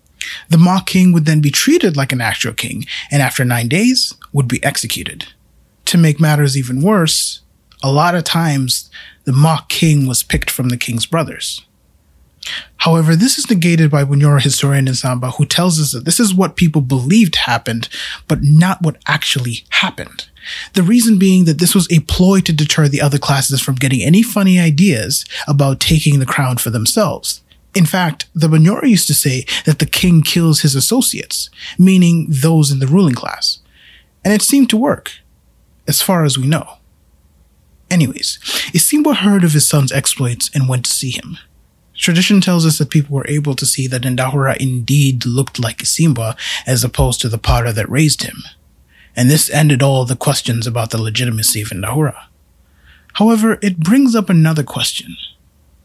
The 0.50 0.58
mock 0.58 0.88
king 0.88 1.12
would 1.12 1.26
then 1.26 1.42
be 1.42 1.52
treated 1.52 1.98
like 1.98 2.12
an 2.12 2.22
actual 2.22 2.54
king, 2.54 2.86
and 3.10 3.22
after 3.22 3.44
nine 3.44 3.68
days, 3.68 4.14
would 4.32 4.48
be 4.48 4.64
executed. 4.64 5.28
To 5.86 5.98
make 5.98 6.20
matters 6.20 6.58
even 6.58 6.82
worse, 6.82 7.42
a 7.84 7.92
lot 7.92 8.16
of 8.16 8.24
times 8.24 8.90
the 9.26 9.32
mock 9.34 9.70
king 9.70 10.06
was 10.06 10.24
picked 10.24 10.50
from 10.50 10.70
the 10.70 10.78
king's 10.78 11.06
brothers. 11.06 11.66
However, 12.78 13.16
this 13.16 13.38
is 13.38 13.50
negated 13.50 13.92
by 13.92 14.04
Bunyoro 14.04 14.42
historian 14.42 14.88
Nsamba, 14.88 15.36
who 15.36 15.46
tells 15.46 15.80
us 15.80 15.92
that 15.92 16.06
this 16.06 16.20
is 16.20 16.34
what 16.34 16.56
people 16.56 16.82
believed 16.82 17.36
happened, 17.36 17.88
but 18.28 18.40
not 18.42 18.82
what 18.82 18.98
actually 19.08 19.66
happened. 19.70 20.28
The 20.74 20.82
reason 20.82 21.20
being 21.20 21.46
that 21.46 21.60
this 21.60 21.76
was 21.76 21.92
a 21.92 22.00
ploy 22.02 22.40
to 22.42 22.54
deter 22.54 22.88
the 22.88 23.02
other 23.02 23.20
classes 23.20 23.62
from 23.62 23.76
getting 23.76 24.02
any 24.02 24.24
funny 24.24 24.60
ideas 24.60 25.26
about 25.48 25.80
taking 25.80 26.20
the 26.20 26.26
crown 26.26 26.58
for 26.58 26.72
themselves. 26.72 27.42
In 27.76 27.86
fact, 27.86 28.28
the 28.34 28.48
Bunyoro 28.48 28.90
used 28.90 29.08
to 29.08 29.14
say 29.14 29.46
that 29.66 29.80
the 29.80 29.86
king 29.86 30.24
kills 30.24 30.62
his 30.62 30.76
associates, 30.76 31.50
meaning 31.78 32.26
those 32.28 32.72
in 32.72 32.80
the 32.80 32.88
ruling 32.88 33.16
class. 33.16 33.60
And 34.26 34.34
it 34.34 34.42
seemed 34.42 34.70
to 34.72 34.78
work, 34.78 35.12
as 35.88 36.02
far 36.02 36.24
as 36.24 36.38
we 36.38 36.48
know. 36.48 36.78
Anyways, 37.90 38.40
Isimbwa 38.74 39.18
heard 39.18 39.44
of 39.44 39.54
his 39.54 39.68
son's 39.68 39.92
exploits 39.92 40.50
and 40.54 40.68
went 40.68 40.86
to 40.86 40.92
see 40.92 41.12
him. 41.12 41.38
Tradition 42.02 42.42
tells 42.42 42.66
us 42.66 42.80
that 42.80 42.90
people 42.90 43.16
were 43.16 43.28
able 43.28 43.54
to 43.54 43.64
see 43.64 43.86
that 43.86 44.02
Ndahura 44.02 44.58
indeed 44.58 45.24
looked 45.24 45.60
like 45.60 45.78
Isimbwa 45.78 46.36
as 46.66 46.84
opposed 46.84 47.22
to 47.22 47.30
the 47.30 47.38
potter 47.38 47.72
that 47.72 47.88
raised 47.88 48.24
him. 48.24 48.38
And 49.16 49.30
this 49.30 49.52
ended 49.52 49.84
all 49.84 50.04
the 50.04 50.16
questions 50.16 50.66
about 50.66 50.90
the 50.90 51.00
legitimacy 51.00 51.62
of 51.62 51.68
Ndahura. 51.68 52.16
However, 53.14 53.60
it 53.62 53.78
brings 53.78 54.16
up 54.16 54.32
another 54.32 54.64
question. 54.64 55.16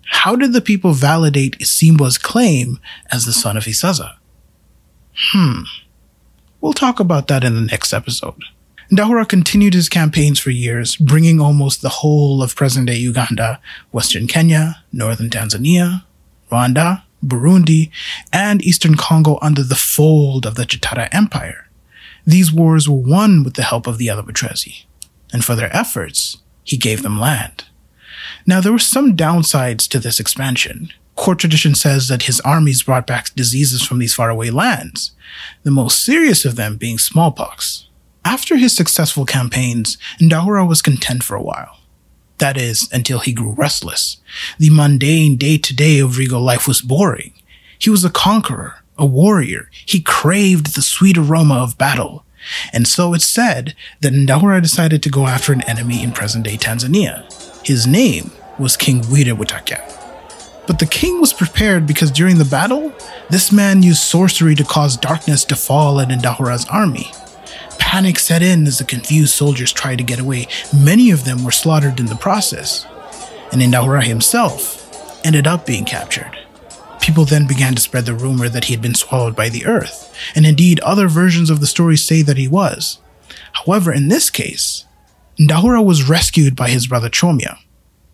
How 0.07 0.37
did 0.37 0.55
the 0.55 0.63
people 0.63 0.93
validate 0.95 1.59
Isimbwa's 1.59 2.17
claim 2.17 2.81
as 3.13 3.27
the 3.27 3.35
son 3.35 3.59
of 3.59 3.65
Isaza? 3.65 4.15
Hmm. 5.33 5.65
We'll 6.63 6.73
talk 6.73 6.99
about 6.99 7.29
that 7.29 7.45
in 7.45 7.55
the 7.55 7.61
next 7.61 7.93
episode. 7.93 8.43
Ndahura 8.91 9.29
continued 9.29 9.75
his 9.75 9.91
campaigns 9.91 10.39
for 10.39 10.51
years, 10.51 10.97
bringing 10.97 11.41
almost 11.41 11.83
the 11.83 11.89
whole 11.89 12.43
of 12.43 12.57
present 12.57 12.87
day 12.87 12.97
Uganda, 12.97 13.61
western 13.93 14.27
Kenya, 14.27 14.83
northern 14.93 15.29
Tanzania, 15.29 16.05
Rwanda, 16.51 17.03
Burundi, 17.25 17.91
and 18.33 18.63
eastern 18.63 18.97
Congo 18.97 19.39
under 19.43 19.63
the 19.63 19.75
fold 19.75 20.47
of 20.47 20.55
the 20.55 20.65
Chitara 20.65 21.09
Empire. 21.13 21.69
These 22.27 22.53
wars 22.53 22.89
were 22.89 22.97
won 22.97 23.45
with 23.45 23.55
the 23.55 23.63
help 23.63 23.87
of 23.87 23.99
the 23.99 24.11
other 24.11 24.23
Bachwezi, 24.23 24.85
and 25.33 25.45
for 25.45 25.55
their 25.55 25.75
efforts, 25.75 26.39
he 26.65 26.77
gave 26.77 27.03
them 27.03 27.21
land. 27.21 27.65
Now, 28.47 28.61
there 28.61 28.73
were 28.73 28.79
some 28.79 29.17
downsides 29.17 29.89
to 29.89 29.99
this 29.99 30.21
expansion. 30.21 30.93
Court 31.15 31.39
tradition 31.39 31.75
says 31.75 32.09
that 32.09 32.25
his 32.25 32.41
armies 32.41 32.83
brought 32.83 33.07
back 33.07 33.35
diseases 33.35 33.83
from 33.83 33.99
these 33.99 34.15
faraway 34.15 34.51
lands, 34.51 35.13
the 35.63 35.71
most 35.71 36.05
serious 36.05 36.45
of 36.45 36.57
them 36.57 36.77
being 36.77 36.99
smallpox. 36.99 37.89
After 38.25 38.57
his 38.57 38.77
successful 38.77 39.25
campaigns, 39.25 39.99
Ndahura 40.21 40.67
was 40.69 40.83
content 40.83 41.23
for 41.23 41.37
a 41.37 41.43
while. 41.43 41.79
That 42.39 42.57
is, 42.57 42.89
until 42.93 43.21
he 43.21 43.33
grew 43.33 43.53
restless. 43.53 44.19
The 44.59 44.71
mundane 44.71 45.37
day 45.37 45.59
to 45.59 45.75
day 45.75 45.99
of 45.99 46.19
regal 46.19 46.41
life 46.41 46.69
was 46.69 46.81
boring. 46.81 47.33
He 47.79 47.91
was 47.91 48.05
a 48.05 48.11
conqueror, 48.11 48.77
a 48.99 49.07
warrior. 49.07 49.71
He 49.73 50.01
craved 50.01 50.75
the 50.75 50.83
sweet 50.83 51.17
aroma 51.17 51.55
of 51.55 51.79
battle. 51.79 52.25
And 52.73 52.87
so 52.87 53.15
it's 53.15 53.27
said 53.27 53.75
that 54.01 54.13
Ndahura 54.13 54.63
decided 54.63 55.03
to 55.03 55.11
go 55.11 55.27
after 55.27 55.53
an 55.53 55.63
enemy 55.63 56.03
in 56.03 56.13
present 56.13 56.45
day 56.45 56.57
Tanzania. 56.57 57.25
His 57.67 57.87
name 57.87 58.31
was 58.59 58.77
King 58.77 59.03
Bwire 59.03 59.37
Butaka. 59.37 59.83
But 60.67 60.79
the 60.79 60.87
king 60.87 61.21
was 61.21 61.33
prepared 61.33 61.87
because 61.87 62.11
during 62.11 62.39
the 62.39 62.45
battle, 62.45 62.93
this 63.31 63.53
man 63.53 63.83
used 63.83 64.03
sorcery 64.03 64.55
to 64.57 64.65
cause 64.65 64.97
darkness 64.97 65.45
to 65.47 65.57
fall 65.57 66.01
at 66.01 66.09
Ndahura's 66.09 66.67
army. 66.67 67.13
Panic 67.79 68.19
set 68.19 68.43
in 68.43 68.67
as 68.67 68.79
the 68.79 68.85
confused 68.85 69.35
soldiers 69.35 69.73
tried 69.73 69.99
to 69.99 70.05
get 70.05 70.19
away. 70.19 70.49
Many 70.77 71.11
of 71.11 71.25
them 71.25 71.45
were 71.45 71.51
slaughtered 71.51 72.01
in 72.01 72.07
the 72.07 72.17
process. 72.17 72.87
And 73.53 73.63
Ndahura 73.63 74.05
himself 74.05 74.83
ended 75.25 75.47
up 75.47 75.67
being 75.67 75.85
captured. 75.85 76.39
People 77.01 77.25
then 77.25 77.47
began 77.47 77.75
to 77.75 77.83
spread 77.83 78.05
the 78.05 78.15
rumor 78.15 78.49
that 78.49 78.65
he 78.65 78.75
had 78.75 78.83
been 78.83 78.95
swallowed 78.95 79.37
by 79.37 79.49
the 79.49 79.67
earth, 79.67 80.13
and 80.35 80.45
indeed 80.45 80.81
other 80.81 81.09
versions 81.09 81.51
of 81.51 81.61
the 81.61 81.67
story 81.67 81.97
say 81.97 82.23
that 82.23 82.37
he 82.37 82.49
was. 82.49 82.99
However, 83.53 83.93
in 83.93 84.09
this 84.09 84.29
case, 84.29 84.85
Ndahura 85.39 85.85
was 85.85 86.09
rescued 86.09 86.57
by 86.57 86.69
his 86.69 86.87
brother 86.87 87.09
Chomia. 87.09 87.59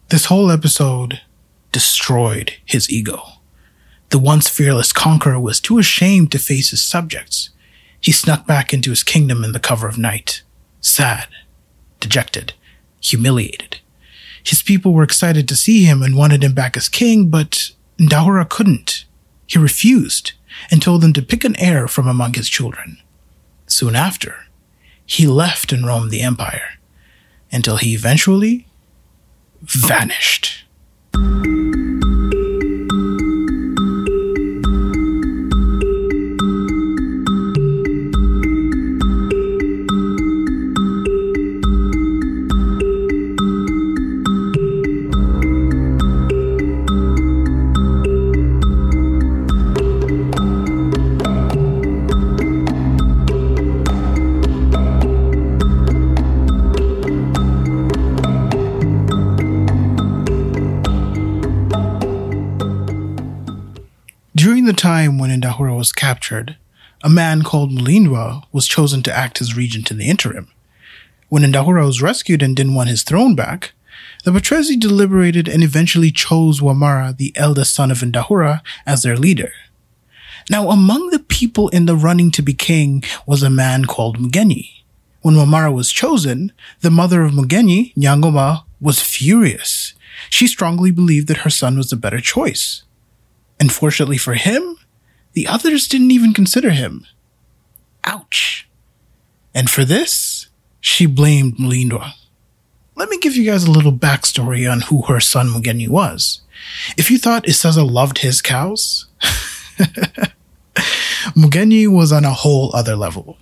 This 0.09 0.27
whole 0.27 0.51
episode 0.51 1.21
destroyed 1.71 2.55
his 2.65 2.91
ego. 2.91 3.23
The 4.11 4.19
once 4.19 4.49
fearless 4.49 4.93
conqueror 4.93 5.41
was 5.41 5.59
too 5.59 5.79
ashamed 5.79 6.31
to 6.33 6.39
face 6.39 6.71
his 6.71 6.85
subjects, 6.85 7.49
he 8.03 8.13
snuck 8.13 8.47
back 8.47 8.75
into 8.75 8.91
his 8.91 9.05
kingdom 9.05 9.45
in 9.45 9.53
the 9.53 9.61
cover 9.61 9.89
of 9.89 9.97
night, 9.97 10.43
sad, 10.81 11.29
dejected, 12.01 12.53
humiliated. 13.01 13.79
His 14.43 14.61
people 14.61 14.93
were 14.93 15.05
excited 15.05 15.49
to 15.49 15.57
see 15.57 15.85
him 15.85 16.03
and 16.03 16.17
wanted 16.17 16.43
him 16.43 16.53
back 16.53 16.77
as 16.77 16.89
king, 16.89 17.29
but 17.29 17.71
Ndahura 17.99 18.49
couldn't. 18.49 19.05
He 19.47 19.59
refused 19.59 20.33
and 20.71 20.83
told 20.83 21.01
them 21.01 21.13
to 21.13 21.23
pick 21.23 21.45
an 21.45 21.57
heir 21.61 21.87
from 21.87 22.09
among 22.09 22.35
his 22.35 22.49
children. 22.49 22.99
Soon 23.67 23.95
after, 23.95 24.47
he 25.07 25.27
left 25.27 25.73
and 25.73 25.87
roamed 25.87 26.11
the 26.11 26.23
empire 26.23 26.79
until 27.53 27.77
he 27.77 27.95
eventually 27.95 28.67
vanished. 29.63 30.65
During 64.63 64.77
the 64.77 64.81
time 64.81 65.19
when 65.19 65.31
Ndahura 65.31 65.77
was 65.77 65.91
captured, 65.91 66.55
a 67.03 67.11
man 67.11 67.43
called 67.43 67.73
Mulindwa 67.73 68.45
was 68.53 68.69
chosen 68.69 69.03
to 69.03 69.13
act 69.13 69.41
as 69.41 69.57
regent 69.57 69.91
in 69.91 69.99
the 69.99 70.09
interim. 70.09 70.53
When 71.29 71.43
Ndahura 71.43 71.85
was 71.85 72.01
rescued 72.01 72.45
and 72.45 72.55
didn't 72.55 72.75
want 72.75 72.89
his 72.89 73.03
throne 73.03 73.35
back, 73.35 73.73
the 74.23 74.31
Bachwezi 74.31 74.79
deliberated 74.79 75.49
and 75.49 75.65
eventually 75.65 76.13
chose 76.13 76.61
Wamara, 76.61 77.17
the 77.17 77.33
eldest 77.35 77.75
son 77.75 77.91
of 77.91 77.99
Ndahura, 77.99 78.61
as 78.87 79.03
their 79.03 79.17
leader. 79.17 79.51
Now, 80.49 80.71
among 80.71 81.11
the 81.11 81.19
people 81.19 81.69
in 81.71 81.87
the 81.87 81.97
running 81.97 82.31
to 82.31 82.41
be 82.41 82.55
king 82.55 83.03
was 83.27 83.43
a 83.43 83.51
man 83.51 83.87
called 83.87 84.21
Mugenyi. 84.21 84.85
When 85.23 85.35
Wamara 85.35 85.75
was 85.75 85.91
chosen, 85.91 86.53
the 86.83 86.91
mother 86.93 87.25
of 87.25 87.33
Mugenyi, 87.33 87.97
Nyangoma, 87.97 88.63
was 88.81 89.01
furious. 89.03 89.95
She 90.31 90.47
strongly 90.47 90.93
believed 90.93 91.27
that 91.27 91.39
her 91.39 91.51
son 91.51 91.77
was 91.77 91.91
the 91.91 91.97
better 91.97 92.21
choice. 92.21 92.85
Unfortunately 93.63 94.19
for 94.19 94.35
him, 94.35 94.77
the 95.35 95.47
others 95.47 95.87
didn't 95.87 96.11
even 96.11 96.35
consider 96.35 96.71
him. 96.71 97.07
Ouch. 98.03 98.69
And 99.55 99.71
for 99.71 99.85
this, 99.85 100.49
she 100.81 101.07
blamed 101.07 101.59
Mulindwa. 101.59 102.15
Let 102.97 103.09
me 103.09 103.19
give 103.19 103.37
you 103.37 103.49
guys 103.49 103.63
a 103.63 103.71
little 103.71 103.93
backstory 103.93 104.69
on 104.69 104.81
who 104.81 105.03
her 105.03 105.21
son 105.21 105.47
Mugenyi 105.47 105.89
was. 105.89 106.41
If 106.97 107.09
you 107.09 107.19
thought 107.19 107.45
Isaza 107.45 107.89
loved 107.89 108.19
his 108.19 108.43
cows, 108.43 109.07
Mugenyi 111.37 111.87
was 111.87 112.11
on 112.11 112.25
a 112.25 112.35
whole 112.35 112.75
other 112.75 112.97
level. 112.97 113.37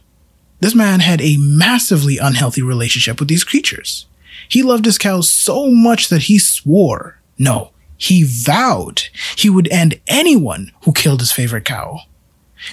This 0.58 0.74
man 0.74 1.00
had 1.00 1.22
a 1.22 1.38
massively 1.38 2.18
unhealthy 2.18 2.60
relationship 2.60 3.20
with 3.20 3.30
these 3.30 3.42
creatures. 3.42 4.04
He 4.50 4.62
loved 4.62 4.84
his 4.84 4.98
cows 4.98 5.32
so 5.32 5.70
much 5.70 6.10
that 6.10 6.24
he 6.24 6.38
swore, 6.38 7.22
no, 7.38 7.72
he 8.00 8.24
vowed 8.24 9.02
he 9.36 9.50
would 9.50 9.68
end 9.70 10.00
anyone 10.08 10.72
who 10.84 10.92
killed 10.92 11.20
his 11.20 11.32
favorite 11.32 11.66
cow. 11.66 12.00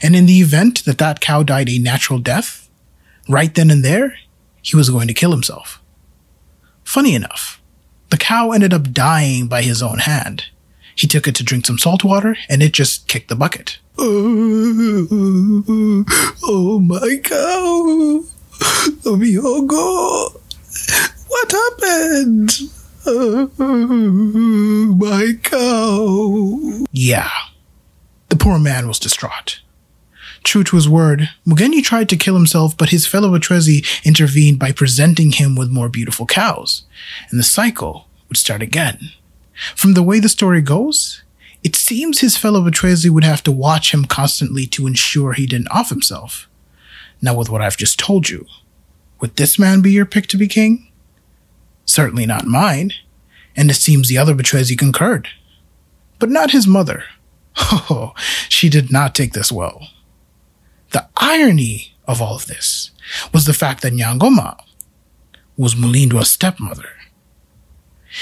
And 0.01 0.15
in 0.15 0.25
the 0.25 0.39
event 0.39 0.85
that 0.85 0.99
that 0.99 1.19
cow 1.19 1.43
died 1.43 1.69
a 1.69 1.79
natural 1.79 2.19
death, 2.19 2.69
right 3.27 3.53
then 3.53 3.69
and 3.69 3.83
there, 3.83 4.15
he 4.61 4.77
was 4.77 4.89
going 4.89 5.07
to 5.09 5.13
kill 5.13 5.31
himself. 5.31 5.81
Funny 6.85 7.13
enough, 7.13 7.61
the 8.09 8.17
cow 8.17 8.51
ended 8.51 8.73
up 8.73 8.93
dying 8.93 9.47
by 9.47 9.63
his 9.63 9.83
own 9.83 9.99
hand. 9.99 10.45
He 10.95 11.07
took 11.07 11.27
it 11.27 11.35
to 11.35 11.43
drink 11.43 11.65
some 11.65 11.77
salt 11.77 12.05
water 12.05 12.37
and 12.47 12.63
it 12.63 12.71
just 12.71 13.09
kicked 13.09 13.27
the 13.27 13.35
bucket. 13.35 13.79
Oh, 13.97 15.07
oh 16.43 16.79
my 16.79 17.17
cow. 17.21 18.23
Mihogo. 19.03 20.41
What 21.27 21.51
happened? 21.51 22.76
Oh, 23.09 23.49
my 24.99 25.33
cow. 25.41 26.85
Yeah. 26.91 27.29
The 28.29 28.35
poor 28.35 28.59
man 28.59 28.87
was 28.87 28.99
distraught. 28.99 29.61
True 30.43 30.63
to 30.65 30.75
his 30.75 30.89
word, 30.89 31.29
Mugenyi 31.45 31.81
tried 31.83 32.09
to 32.09 32.17
kill 32.17 32.35
himself, 32.35 32.75
but 32.77 32.89
his 32.89 33.07
fellow 33.07 33.29
Bachwezi 33.29 34.05
intervened 34.05 34.59
by 34.59 34.71
presenting 34.71 35.31
him 35.31 35.55
with 35.55 35.69
more 35.69 35.89
beautiful 35.89 36.25
cows, 36.25 36.83
and 37.29 37.39
the 37.39 37.43
cycle 37.43 38.07
would 38.27 38.37
start 38.37 38.61
again. 38.61 38.99
From 39.75 39.93
the 39.93 40.03
way 40.03 40.19
the 40.19 40.29
story 40.29 40.61
goes, 40.61 41.23
it 41.63 41.75
seems 41.75 42.19
his 42.19 42.37
fellow 42.37 42.61
Bachwezi 42.61 43.09
would 43.09 43.23
have 43.23 43.43
to 43.43 43.51
watch 43.51 43.93
him 43.93 44.05
constantly 44.05 44.65
to 44.67 44.85
ensure 44.87 45.33
he 45.33 45.47
didn't 45.47 45.71
off 45.71 45.89
himself. 45.89 46.47
Now, 47.21 47.35
with 47.35 47.49
what 47.49 47.61
I've 47.61 47.77
just 47.77 47.97
told 47.97 48.29
you, 48.29 48.45
would 49.19 49.37
this 49.37 49.57
man 49.57 49.81
be 49.81 49.91
your 49.91 50.05
pick 50.05 50.27
to 50.27 50.37
be 50.37 50.47
king? 50.47 50.91
Certainly 51.87 52.27
not 52.27 52.45
mine, 52.45 52.93
and 53.55 53.71
it 53.71 53.75
seems 53.75 54.07
the 54.07 54.19
other 54.19 54.35
Bachwezi 54.35 54.77
concurred. 54.77 55.29
But 56.19 56.29
not 56.29 56.51
his 56.51 56.67
mother. 56.67 57.03
Oh, 57.59 58.13
she 58.49 58.69
did 58.69 58.91
not 58.91 59.15
take 59.15 59.33
this 59.33 59.51
well. 59.51 59.87
The 60.91 61.07
irony 61.17 61.95
of 62.07 62.21
all 62.21 62.35
of 62.35 62.45
this 62.45 62.91
was 63.33 63.45
the 63.45 63.53
fact 63.53 63.81
that 63.81 63.93
Nyangoma 63.93 64.57
was 65.57 65.73
Mulindwa's 65.73 66.29
stepmother. 66.29 66.89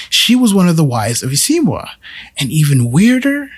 She 0.09 0.35
was 0.35 0.53
one 0.53 0.69
of 0.69 0.77
the 0.77 0.83
wives 0.83 1.21
of 1.21 1.31
Isimbwa, 1.31 1.89
and 2.37 2.49
even 2.49 2.91
weirder 2.91 3.49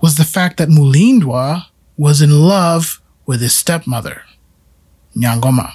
was 0.00 0.16
the 0.16 0.24
fact 0.24 0.56
that 0.56 0.68
Mulindwa 0.68 1.66
was 1.96 2.22
in 2.22 2.30
love 2.30 3.02
with 3.26 3.40
his 3.40 3.56
stepmother, 3.56 4.22
Nyangoma. 5.14 5.72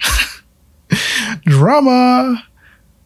Drama! 1.44 2.47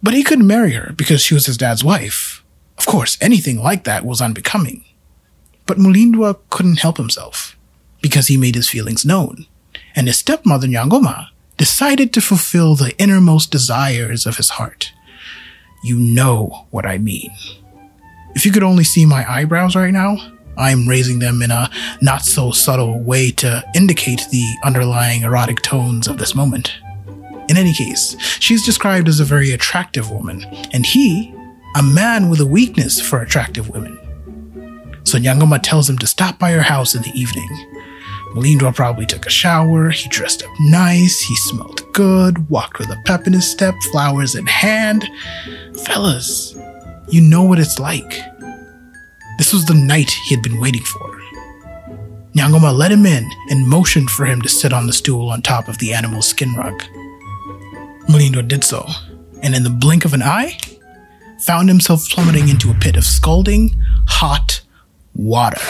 But 0.03 0.15
he 0.15 0.25
couldn't 0.25 0.47
marry 0.47 0.73
her 0.73 0.93
because 0.97 1.23
she 1.23 1.35
was 1.35 1.47
his 1.47 1.57
dad's 1.57 1.85
wife. 1.85 2.43
Of 2.79 2.87
course, 2.87 3.17
anything 3.21 3.61
like 3.61 3.85
that 3.85 4.05
was 4.05 4.21
unbecoming. 4.21 4.85
But 5.67 5.79
Mulindwa 5.79 6.39
couldn't 6.51 6.81
help 6.81 6.97
himself 6.97 7.57
because 8.01 8.27
he 8.27 8.37
made 8.37 8.57
his 8.57 8.69
feelings 8.69 9.05
known, 9.05 9.47
and 9.95 10.09
his 10.09 10.19
stepmother 10.19 10.67
Nyangoma 10.67 11.29
decided 11.57 12.13
to 12.13 12.21
fulfill 12.21 12.75
the 12.75 12.99
innermost 12.99 13.53
desires 13.53 14.27
of 14.27 14.37
his 14.37 14.51
heart. 14.51 14.93
You 15.85 15.97
know 15.99 16.67
what 16.71 16.85
I 16.85 16.99
mean. 16.99 17.31
If 18.35 18.45
you 18.45 18.51
could 18.51 18.63
only 18.65 18.85
see 18.85 19.07
my 19.07 19.25
eyebrows 19.31 19.77
right 19.77 19.93
now, 19.93 20.17
I'm 20.57 20.89
raising 20.89 21.19
them 21.19 21.43
in 21.43 21.51
a 21.51 21.71
not 22.01 22.25
so 22.25 22.51
subtle 22.51 23.01
way 23.01 23.31
to 23.33 23.65
indicate 23.75 24.23
the 24.31 24.45
underlying 24.65 25.23
erotic 25.23 25.63
tones 25.63 26.09
of 26.09 26.19
this 26.19 26.35
moment. 26.35 26.73
In 27.49 27.57
any 27.57 27.73
case, 27.73 28.17
she's 28.41 28.65
described 28.65 29.09
as 29.09 29.21
a 29.21 29.25
very 29.25 29.51
attractive 29.51 30.11
woman, 30.11 30.45
and 30.73 30.87
he, 30.87 31.35
a 31.77 31.83
man 31.83 32.29
with 32.29 32.41
a 32.41 32.47
weakness 32.47 33.01
for 33.01 33.21
attractive 33.21 33.69
women. 33.71 33.99
So 35.05 35.19
Nyangoma 35.19 35.61
tells 35.63 35.91
him 35.91 35.99
to 35.99 36.07
stop 36.07 36.39
by 36.39 36.53
her 36.53 36.63
house 36.63 36.95
in 36.95 37.03
the 37.03 37.11
evening 37.11 37.49
Mulindwa 38.35 38.75
probably 38.75 39.05
took 39.05 39.27
a 39.27 39.31
shower, 39.31 39.91
he 39.91 40.09
dressed 40.09 40.43
up 40.43 40.51
nice, 40.61 41.21
he 41.21 41.37
smelled 41.37 41.83
good, 41.93 42.49
walked 42.49 42.79
with 42.79 42.89
a 42.89 42.97
pep 43.05 43.27
in 43.27 43.35
his 43.35 43.51
step, 43.51 43.75
flowers 43.91 44.35
in 44.35 44.47
hand. 44.47 45.07
Fellas, 45.85 46.57
you 47.11 47.21
know 47.21 47.43
what 47.43 47.59
it's 47.59 47.79
like. 47.79 48.23
This 49.37 49.53
was 49.53 49.67
the 49.67 49.75
night 49.75 50.11
he 50.11 50.35
had 50.35 50.43
been 50.43 50.61
waiting 50.61 50.83
for. 50.83 51.21
Nyangoma 52.35 52.75
let 52.75 52.91
him 52.91 53.05
in 53.05 53.31
and 53.51 53.69
motioned 53.69 54.09
for 54.09 54.25
him 54.25 54.41
to 54.41 54.49
sit 54.49 54.73
on 54.73 54.87
the 54.87 54.95
stool 54.95 55.29
on 55.29 55.43
top 55.43 55.69
of 55.69 55.77
the 55.77 55.93
animal's 55.93 56.27
skin 56.27 56.55
rug. 56.55 56.83
Mulindwa 58.09 58.47
did 58.47 58.65
so, 58.65 58.87
and 59.43 59.55
in 59.55 59.63
the 59.63 59.71
blink 59.71 60.05
of 60.05 60.13
an 60.13 60.23
eye, 60.23 60.59
found 61.41 61.69
himself 61.69 62.09
plummeting 62.09 62.49
into 62.49 62.71
a 62.71 62.75
pit 62.75 62.97
of 62.97 63.05
scalding, 63.05 63.71
hot 64.07 64.61
water. 65.15 65.61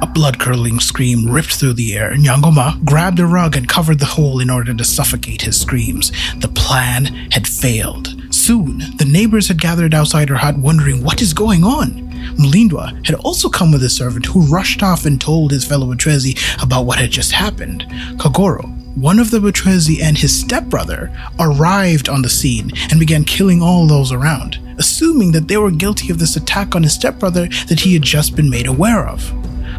A 0.00 0.06
blood 0.06 0.38
curdling 0.38 0.80
scream 0.80 1.30
ripped 1.30 1.54
through 1.54 1.74
the 1.74 1.94
air. 1.96 2.14
Nyangoma 2.14 2.84
grabbed 2.84 3.20
a 3.20 3.26
rug 3.26 3.56
and 3.56 3.68
covered 3.68 3.98
the 3.98 4.06
hole 4.06 4.40
in 4.40 4.50
order 4.50 4.74
to 4.74 4.84
suffocate 4.84 5.42
his 5.42 5.60
screams. 5.60 6.10
The 6.38 6.48
plan 6.48 7.06
had 7.30 7.46
failed. 7.46 8.14
Soon, 8.34 8.78
the 8.96 9.04
neighbors 9.08 9.48
had 9.48 9.60
gathered 9.60 9.94
outside 9.94 10.28
her 10.28 10.36
hut 10.36 10.58
wondering 10.58 11.04
what 11.04 11.22
is 11.22 11.32
going 11.34 11.64
on. 11.64 12.11
Mulindwa 12.36 13.06
had 13.06 13.16
also 13.16 13.48
come 13.48 13.72
with 13.72 13.82
a 13.82 13.88
servant 13.88 14.26
who 14.26 14.46
rushed 14.52 14.82
off 14.82 15.04
and 15.06 15.20
told 15.20 15.50
his 15.50 15.64
fellow 15.64 15.86
Bachwezi 15.86 16.62
about 16.62 16.86
what 16.86 16.98
had 16.98 17.10
just 17.10 17.32
happened. 17.32 17.84
Kagoro, 18.18 18.66
one 18.96 19.18
of 19.18 19.30
the 19.30 19.38
Bachwezi 19.38 20.02
and 20.02 20.18
his 20.18 20.38
stepbrother, 20.38 21.10
arrived 21.40 22.08
on 22.08 22.22
the 22.22 22.28
scene 22.28 22.70
and 22.90 23.00
began 23.00 23.24
killing 23.24 23.62
all 23.62 23.86
those 23.86 24.12
around, 24.12 24.58
assuming 24.78 25.32
that 25.32 25.48
they 25.48 25.56
were 25.56 25.70
guilty 25.70 26.10
of 26.10 26.18
this 26.18 26.36
attack 26.36 26.74
on 26.74 26.82
his 26.82 26.94
stepbrother 26.94 27.46
that 27.68 27.80
he 27.80 27.94
had 27.94 28.02
just 28.02 28.36
been 28.36 28.50
made 28.50 28.66
aware 28.66 29.08
of. 29.08 29.20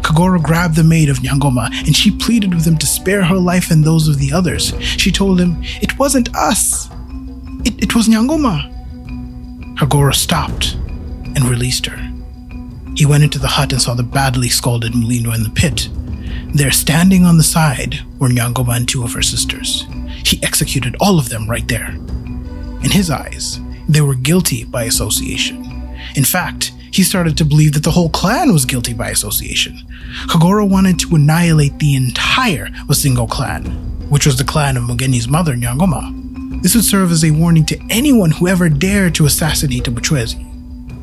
Kagoro 0.02 0.42
grabbed 0.42 0.76
the 0.76 0.84
maid 0.84 1.08
of 1.08 1.18
Nyangoma 1.18 1.66
and 1.86 1.96
she 1.96 2.10
pleaded 2.10 2.52
with 2.52 2.66
him 2.66 2.76
to 2.76 2.86
spare 2.86 3.24
her 3.24 3.38
life 3.38 3.70
and 3.70 3.82
those 3.82 4.08
of 4.08 4.18
the 4.18 4.32
others. 4.32 4.74
She 4.80 5.10
told 5.10 5.40
him, 5.40 5.56
It 5.80 5.98
wasn't 5.98 6.34
us. 6.34 6.90
It, 7.64 7.82
it 7.82 7.94
was 7.94 8.08
Nyangoma. 8.08 8.70
Kagoro 9.76 10.14
stopped 10.14 10.74
and 10.74 11.44
released 11.44 11.86
her. 11.86 12.13
He 12.94 13.06
went 13.06 13.24
into 13.24 13.38
the 13.38 13.48
hut 13.48 13.72
and 13.72 13.82
saw 13.82 13.94
the 13.94 14.02
badly 14.02 14.48
scalded 14.48 14.92
Mulindwa 14.92 15.34
in 15.34 15.42
the 15.42 15.50
pit. 15.50 15.88
There, 16.54 16.70
standing 16.70 17.24
on 17.24 17.36
the 17.36 17.42
side, 17.42 17.98
were 18.18 18.28
Nyangoma 18.28 18.76
and 18.76 18.88
two 18.88 19.02
of 19.02 19.12
her 19.12 19.22
sisters. 19.22 19.86
He 20.24 20.40
executed 20.42 20.96
all 21.00 21.18
of 21.18 21.28
them 21.28 21.50
right 21.50 21.66
there. 21.66 21.88
In 21.88 22.90
his 22.90 23.10
eyes, 23.10 23.60
they 23.88 24.00
were 24.00 24.14
guilty 24.14 24.64
by 24.64 24.84
association. 24.84 25.64
In 26.14 26.24
fact, 26.24 26.72
he 26.92 27.02
started 27.02 27.36
to 27.38 27.44
believe 27.44 27.72
that 27.72 27.82
the 27.82 27.90
whole 27.90 28.08
clan 28.10 28.52
was 28.52 28.64
guilty 28.64 28.94
by 28.94 29.10
association. 29.10 29.76
Kagoro 30.28 30.68
wanted 30.68 31.00
to 31.00 31.16
annihilate 31.16 31.80
the 31.80 31.96
entire 31.96 32.68
Wasingo 32.86 33.28
clan, 33.28 33.64
which 34.08 34.26
was 34.26 34.36
the 34.36 34.44
clan 34.44 34.76
of 34.76 34.84
Mugenyi's 34.84 35.26
mother, 35.26 35.56
Nyangoma. 35.56 36.62
This 36.62 36.76
would 36.76 36.84
serve 36.84 37.10
as 37.10 37.24
a 37.24 37.32
warning 37.32 37.66
to 37.66 37.80
anyone 37.90 38.30
who 38.30 38.46
ever 38.46 38.68
dared 38.68 39.16
to 39.16 39.26
assassinate 39.26 39.88
a 39.88 39.90
Butwezi. 39.90 40.53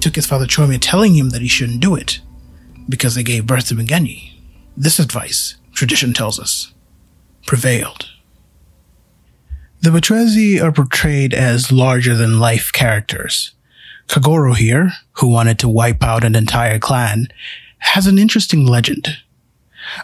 Took 0.02 0.16
his 0.16 0.26
father 0.26 0.48
Chomia 0.48 0.80
telling 0.82 1.16
him 1.16 1.30
that 1.30 1.42
he 1.42 1.48
shouldn't 1.48 1.80
do 1.80 1.96
it, 1.96 2.20
because 2.90 3.16
they 3.16 3.24
gave 3.24 3.46
birth 3.46 3.68
to 3.68 3.76
Mugenyi. 3.76 4.32
This 4.76 5.00
advice, 5.00 5.56
tradition 5.74 6.12
tells 6.12 6.40
us, 6.40 6.74
prevailed. 7.46 8.10
The 9.82 9.92
Bachwezi 9.92 10.62
are 10.62 10.72
portrayed 10.72 11.34
as 11.34 11.72
larger 11.72 12.16
than 12.16 12.40
life 12.40 12.72
characters. 12.74 13.54
Kagoro 14.08 14.56
here, 14.56 14.92
who 15.14 15.28
wanted 15.28 15.60
to 15.60 15.70
wipe 15.70 16.04
out 16.04 16.24
an 16.24 16.36
entire 16.36 16.80
clan, 16.80 17.28
has 17.78 18.08
an 18.08 18.18
interesting 18.18 18.66
legend. 18.66 19.18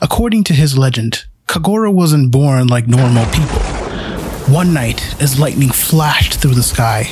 According 0.01 0.43
to 0.45 0.53
his 0.53 0.77
legend, 0.77 1.25
Kagoro 1.47 1.93
wasn't 1.93 2.31
born 2.31 2.67
like 2.67 2.87
normal 2.87 3.25
people. 3.27 3.76
One 4.49 4.73
night, 4.73 5.21
as 5.21 5.37
lightning 5.37 5.69
flashed 5.69 6.39
through 6.39 6.55
the 6.55 6.63
sky, 6.63 7.09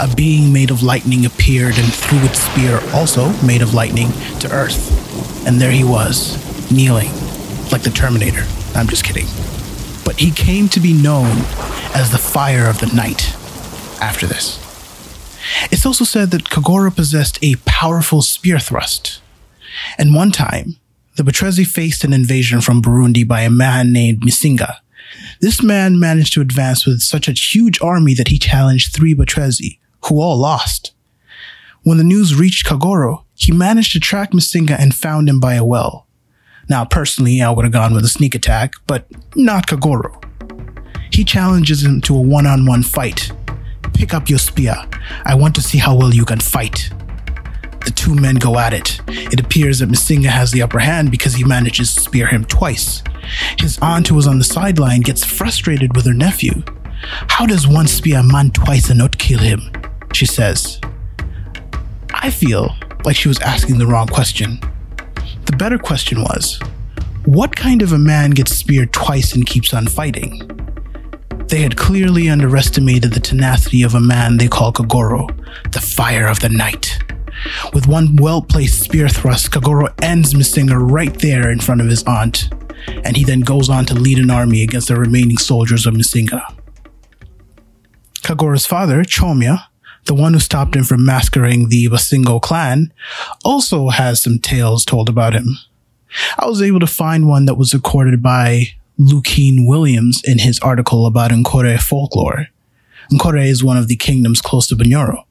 a 0.00 0.08
being 0.14 0.52
made 0.52 0.70
of 0.70 0.82
lightning 0.82 1.26
appeared 1.26 1.76
and 1.78 1.92
threw 1.92 2.18
its 2.20 2.38
spear, 2.38 2.80
also 2.94 3.30
made 3.42 3.60
of 3.60 3.74
lightning, 3.74 4.10
to 4.40 4.50
Earth. 4.50 5.46
And 5.46 5.60
there 5.60 5.70
he 5.70 5.84
was, 5.84 6.36
kneeling, 6.72 7.10
like 7.70 7.82
the 7.82 7.90
Terminator. 7.90 8.44
I'm 8.74 8.88
just 8.88 9.04
kidding. 9.04 9.26
But 10.04 10.18
he 10.18 10.30
came 10.30 10.68
to 10.70 10.80
be 10.80 10.94
known 10.94 11.30
as 11.94 12.10
the 12.10 12.18
Fire 12.18 12.66
of 12.66 12.80
the 12.80 12.86
Night. 12.86 13.34
after 14.00 14.26
this. 14.26 14.58
It's 15.70 15.86
also 15.86 16.04
said 16.04 16.30
that 16.30 16.44
Kagoro 16.44 16.94
possessed 16.94 17.38
a 17.42 17.56
powerful 17.64 18.22
spear 18.22 18.58
thrust. 18.58 19.20
And 19.98 20.14
one 20.14 20.30
time, 20.30 20.76
the 21.16 21.22
Bachwezi 21.22 21.66
faced 21.66 22.04
an 22.04 22.12
invasion 22.12 22.60
from 22.60 22.82
Burundi 22.82 23.26
by 23.26 23.42
a 23.42 23.50
man 23.50 23.92
named 23.92 24.20
Misinga. 24.22 24.76
This 25.40 25.62
man 25.62 25.98
managed 25.98 26.32
to 26.34 26.40
advance 26.40 26.86
with 26.86 27.00
such 27.00 27.28
a 27.28 27.32
huge 27.32 27.80
army 27.80 28.14
that 28.14 28.28
he 28.28 28.38
challenged 28.38 28.94
three 28.94 29.14
Bachwezi, 29.14 29.78
who 30.06 30.20
all 30.20 30.36
lost. 30.36 30.92
When 31.82 31.98
the 31.98 32.04
news 32.04 32.34
reached 32.34 32.66
Kagoro, 32.66 33.24
he 33.34 33.52
managed 33.52 33.92
to 33.92 34.00
track 34.00 34.32
Misinga 34.32 34.78
and 34.78 34.94
found 34.94 35.28
him 35.28 35.40
by 35.40 35.54
a 35.54 35.64
well. 35.64 36.06
Now, 36.68 36.84
personally, 36.84 37.40
I 37.40 37.50
would 37.50 37.64
have 37.64 37.72
gone 37.72 37.94
with 37.94 38.04
a 38.04 38.08
sneak 38.08 38.34
attack, 38.34 38.74
but 38.86 39.06
not 39.34 39.66
Kagoro. 39.66 40.22
He 41.10 41.24
challenges 41.24 41.84
him 41.84 42.00
to 42.02 42.16
a 42.16 42.20
one 42.20 42.46
on 42.46 42.66
one 42.66 42.82
fight. 42.82 43.32
Pick 43.94 44.12
up 44.12 44.28
your 44.28 44.38
spear. 44.38 44.76
I 45.24 45.34
want 45.34 45.54
to 45.54 45.62
see 45.62 45.78
how 45.78 45.96
well 45.96 46.14
you 46.14 46.24
can 46.24 46.40
fight. 46.40 46.90
The 47.84 47.92
two 47.94 48.14
men 48.14 48.36
go 48.36 48.58
at 48.58 48.74
it. 48.74 49.00
It 49.08 49.40
appears 49.40 49.78
that 49.78 49.88
Misinga 49.88 50.26
has 50.28 50.50
the 50.50 50.62
upper 50.62 50.78
hand 50.78 51.10
because 51.10 51.34
he 51.34 51.44
manages 51.44 51.94
to 51.94 52.00
spear 52.00 52.26
him 52.26 52.44
twice. 52.44 53.02
His 53.58 53.78
aunt, 53.80 54.08
who 54.08 54.14
was 54.14 54.26
on 54.26 54.38
the 54.38 54.44
sideline, 54.44 55.00
gets 55.00 55.24
frustrated 55.24 55.94
with 55.94 56.06
her 56.06 56.14
nephew. 56.14 56.62
How 57.28 57.46
does 57.46 57.66
one 57.66 57.86
spear 57.86 58.20
a 58.20 58.22
man 58.22 58.50
twice 58.50 58.90
and 58.90 58.98
not 58.98 59.18
kill 59.18 59.38
him? 59.38 59.60
She 60.12 60.26
says. 60.26 60.80
I 62.14 62.30
feel 62.30 62.74
like 63.04 63.16
she 63.16 63.28
was 63.28 63.38
asking 63.40 63.78
the 63.78 63.86
wrong 63.86 64.08
question. 64.08 64.60
The 65.46 65.56
better 65.56 65.78
question 65.78 66.22
was 66.22 66.60
what 67.24 67.54
kind 67.54 67.82
of 67.82 67.92
a 67.92 67.98
man 67.98 68.30
gets 68.30 68.56
speared 68.56 68.92
twice 68.92 69.34
and 69.34 69.46
keeps 69.46 69.74
on 69.74 69.86
fighting? 69.86 70.50
They 71.48 71.60
had 71.60 71.76
clearly 71.76 72.28
underestimated 72.28 73.12
the 73.12 73.20
tenacity 73.20 73.82
of 73.82 73.94
a 73.94 74.00
man 74.00 74.36
they 74.36 74.48
call 74.48 74.72
Kagoro, 74.72 75.28
the 75.72 75.80
fire 75.80 76.26
of 76.26 76.40
the 76.40 76.48
night. 76.48 76.98
With 77.72 77.86
one 77.86 78.16
well 78.16 78.42
placed 78.42 78.82
spear 78.82 79.08
thrust, 79.08 79.50
Kagoro 79.50 79.92
ends 80.02 80.34
Misinga 80.34 80.78
right 80.78 81.16
there 81.18 81.50
in 81.50 81.60
front 81.60 81.80
of 81.80 81.88
his 81.88 82.02
aunt, 82.04 82.48
and 83.04 83.16
he 83.16 83.24
then 83.24 83.40
goes 83.40 83.68
on 83.68 83.84
to 83.86 83.94
lead 83.94 84.18
an 84.18 84.30
army 84.30 84.62
against 84.62 84.88
the 84.88 84.96
remaining 84.96 85.38
soldiers 85.38 85.86
of 85.86 85.94
Misinga. 85.94 86.42
Kagoro's 88.22 88.66
father, 88.66 89.02
Chomya, 89.04 89.64
the 90.04 90.14
one 90.14 90.32
who 90.32 90.40
stopped 90.40 90.74
him 90.74 90.84
from 90.84 91.04
massacring 91.04 91.68
the 91.68 91.88
Basingo 91.88 92.40
clan, 92.40 92.92
also 93.44 93.88
has 93.88 94.22
some 94.22 94.38
tales 94.38 94.84
told 94.84 95.08
about 95.08 95.34
him. 95.34 95.58
I 96.38 96.46
was 96.46 96.62
able 96.62 96.80
to 96.80 96.86
find 96.86 97.28
one 97.28 97.44
that 97.46 97.56
was 97.56 97.74
recorded 97.74 98.22
by 98.22 98.68
Lukyn 98.98 99.66
Williams 99.66 100.22
in 100.24 100.38
his 100.38 100.58
article 100.60 101.06
about 101.06 101.30
Nkore 101.30 101.78
folklore. 101.80 102.48
Nkore 103.12 103.46
is 103.46 103.64
one 103.64 103.76
of 103.76 103.88
the 103.88 103.96
kingdoms 103.96 104.40
close 104.40 104.66
to 104.66 104.76
Bunyoro. 104.76 105.24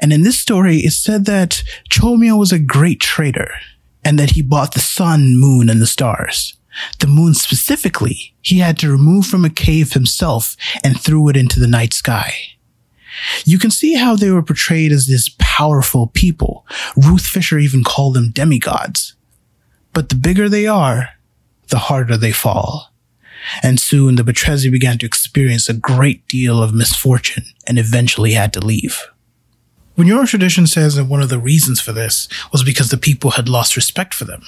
And 0.00 0.12
in 0.12 0.22
this 0.22 0.38
story, 0.38 0.78
it 0.78 0.92
said 0.92 1.24
that 1.24 1.62
Chomio 1.90 2.38
was 2.38 2.52
a 2.52 2.58
great 2.58 3.00
trader 3.00 3.50
and 4.04 4.18
that 4.18 4.32
he 4.32 4.42
bought 4.42 4.74
the 4.74 4.80
sun, 4.80 5.38
moon, 5.38 5.70
and 5.70 5.80
the 5.80 5.86
stars. 5.86 6.56
The 6.98 7.06
moon 7.06 7.34
specifically, 7.34 8.34
he 8.42 8.58
had 8.58 8.78
to 8.78 8.90
remove 8.90 9.26
from 9.26 9.44
a 9.44 9.50
cave 9.50 9.92
himself 9.92 10.56
and 10.82 11.00
threw 11.00 11.28
it 11.28 11.36
into 11.36 11.60
the 11.60 11.68
night 11.68 11.92
sky. 11.92 12.34
You 13.44 13.58
can 13.58 13.70
see 13.70 13.94
how 13.94 14.16
they 14.16 14.30
were 14.30 14.42
portrayed 14.42 14.92
as 14.92 15.06
this 15.06 15.34
powerful 15.38 16.08
people. 16.08 16.66
Ruth 16.96 17.24
Fisher 17.24 17.58
even 17.58 17.84
called 17.84 18.14
them 18.14 18.32
demigods. 18.32 19.14
But 19.92 20.08
the 20.08 20.16
bigger 20.16 20.48
they 20.48 20.66
are, 20.66 21.10
the 21.68 21.78
harder 21.78 22.16
they 22.16 22.32
fall. 22.32 22.92
And 23.62 23.78
soon 23.78 24.14
the 24.14 24.22
Bachwezi 24.22 24.70
began 24.70 24.98
to 24.98 25.06
experience 25.06 25.68
a 25.68 25.74
great 25.74 26.26
deal 26.28 26.62
of 26.62 26.74
misfortune 26.74 27.44
and 27.66 27.78
eventually 27.78 28.32
had 28.32 28.52
to 28.54 28.60
leave. 28.64 29.00
Bunyoro 29.96 30.26
tradition 30.26 30.66
says 30.66 30.96
that 30.96 31.04
one 31.04 31.22
of 31.22 31.28
the 31.28 31.38
reasons 31.38 31.80
for 31.80 31.92
this 31.92 32.28
was 32.52 32.64
because 32.64 32.90
the 32.90 32.96
people 32.96 33.32
had 33.32 33.48
lost 33.48 33.76
respect 33.76 34.12
for 34.12 34.24
them. 34.24 34.42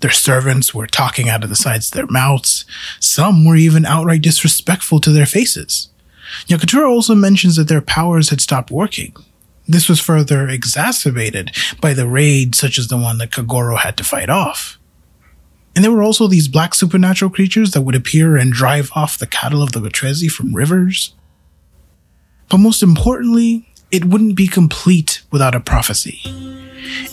Their 0.00 0.12
servants 0.12 0.74
were 0.74 0.86
talking 0.86 1.28
out 1.28 1.42
of 1.42 1.50
the 1.50 1.56
sides 1.56 1.88
of 1.88 1.96
their 1.96 2.06
mouths. 2.06 2.64
Some 3.00 3.44
were 3.44 3.56
even 3.56 3.84
outright 3.84 4.22
disrespectful 4.22 5.00
to 5.00 5.10
their 5.10 5.26
faces. 5.26 5.88
Nyakatura 6.48 6.88
also 6.88 7.14
mentions 7.14 7.56
that 7.56 7.68
their 7.68 7.80
powers 7.80 8.30
had 8.30 8.40
stopped 8.40 8.70
working. 8.70 9.16
This 9.66 9.88
was 9.88 10.00
further 10.00 10.46
exacerbated 10.48 11.50
by 11.80 11.92
the 11.92 12.06
raids 12.06 12.58
such 12.58 12.78
as 12.78 12.88
the 12.88 12.96
one 12.96 13.18
that 13.18 13.32
Kagoro 13.32 13.78
had 13.78 13.96
to 13.96 14.04
fight 14.04 14.28
off. 14.28 14.75
And 15.76 15.84
there 15.84 15.92
were 15.92 16.02
also 16.02 16.26
these 16.26 16.48
black 16.48 16.74
supernatural 16.74 17.30
creatures 17.30 17.72
that 17.72 17.82
would 17.82 17.94
appear 17.94 18.36
and 18.36 18.50
drive 18.50 18.90
off 18.94 19.18
the 19.18 19.26
cattle 19.26 19.62
of 19.62 19.72
the 19.72 19.80
Bachwezi 19.80 20.30
from 20.30 20.56
rivers. 20.56 21.14
But 22.48 22.58
most 22.58 22.82
importantly, 22.82 23.68
it 23.90 24.06
wouldn't 24.06 24.36
be 24.36 24.48
complete 24.48 25.20
without 25.30 25.54
a 25.54 25.60
prophecy. 25.60 26.20